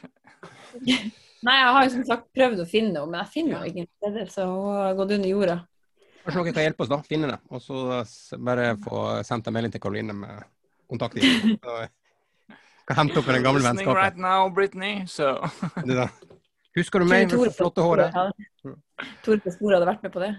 Nei, 1.47 1.55
jeg 1.55 1.73
har 1.73 1.85
jo 1.87 1.93
som 1.95 2.03
sagt 2.05 2.27
prøvd 2.35 2.59
å 2.61 2.67
finne 2.69 2.91
henne, 2.91 3.05
men 3.07 3.21
jeg 3.23 3.31
finner 3.33 3.55
henne 3.63 3.71
ingen 3.71 3.87
steder, 3.97 4.27
så 4.33 4.45
hun 4.51 4.75
har 4.75 4.97
gått 4.99 5.15
under 5.15 5.31
jorda. 5.31 5.55
Kanskje 6.25 6.41
noen 6.41 6.53
kan 6.53 6.65
hjelpe 6.67 6.83
oss, 6.83 6.91
da. 6.91 6.99
Finne 7.07 7.31
det. 7.31 7.37
Og 7.49 7.63
så 7.63 8.37
bare 8.43 8.73
få 8.83 9.05
sendt 9.25 9.47
en 9.47 9.55
melding 9.55 9.71
til 9.73 9.81
Karoline 9.81 10.13
med 10.13 10.43
kontakt 10.91 11.15
i. 11.17 11.23
Kan 12.89 12.97
hente 13.03 13.21
opp 13.21 13.27
den 13.29 13.43
gamle 13.45 13.61
vennskapet. 13.63 13.95
right 13.95 14.17
now, 14.17 14.49
Britney, 14.49 15.05
so. 15.07 15.37
Husker 16.79 17.03
du 17.03 17.05
meg 17.09 17.27
med 17.27 17.39
det 17.43 17.55
flotte 17.57 17.83
håret? 17.83 18.13
hadde- 18.15 18.75
Tore 19.23 19.39
på 19.43 19.51
sporet 19.53 19.77
hadde 19.77 19.87
vært 19.87 20.03
med 20.05 20.11
på 20.11 20.19
det. 20.23 20.31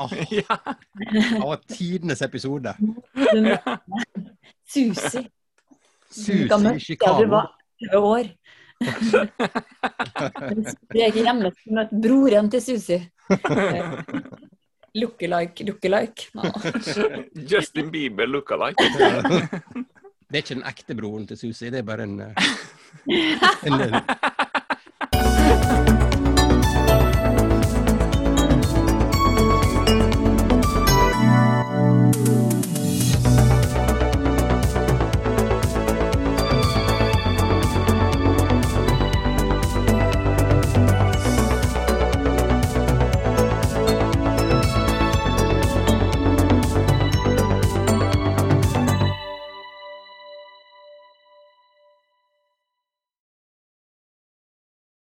oh, 0.00 0.12
ja. 0.40 0.56
det 1.12 1.40
var 1.42 1.60
tidenes 1.68 2.22
episode. 2.24 2.72
Susi. 4.66 5.22
Susi 6.10 6.96
jeg 6.96 6.98
du 7.20 7.26
var 7.32 7.50
20 7.82 8.00
år. 8.00 8.30
Jeg 10.94 11.02
er 11.02 11.10
ikke 11.12 11.24
hjemme 11.26 11.50
for 11.52 11.72
å 11.72 11.76
møte 11.80 12.00
broren 12.06 12.48
til 12.52 12.64
Susi. 12.64 12.98
Lookalike, 14.96 15.64
lookalike. 15.68 16.30
No. 16.36 16.48
Justin 17.52 17.90
Bieber 17.92 18.28
look-alike. 18.32 18.86
Det 20.26 20.40
er 20.40 20.42
ikke 20.42 20.56
den 20.56 20.64
ekte 20.66 20.96
broren 20.98 21.26
til 21.28 21.38
Susi, 21.38 21.68
det 21.70 21.82
er 21.82 21.86
bare 21.86 22.02
en, 22.08 22.16
eh, 22.24 22.34
en, 23.68 23.76
en 23.84 23.92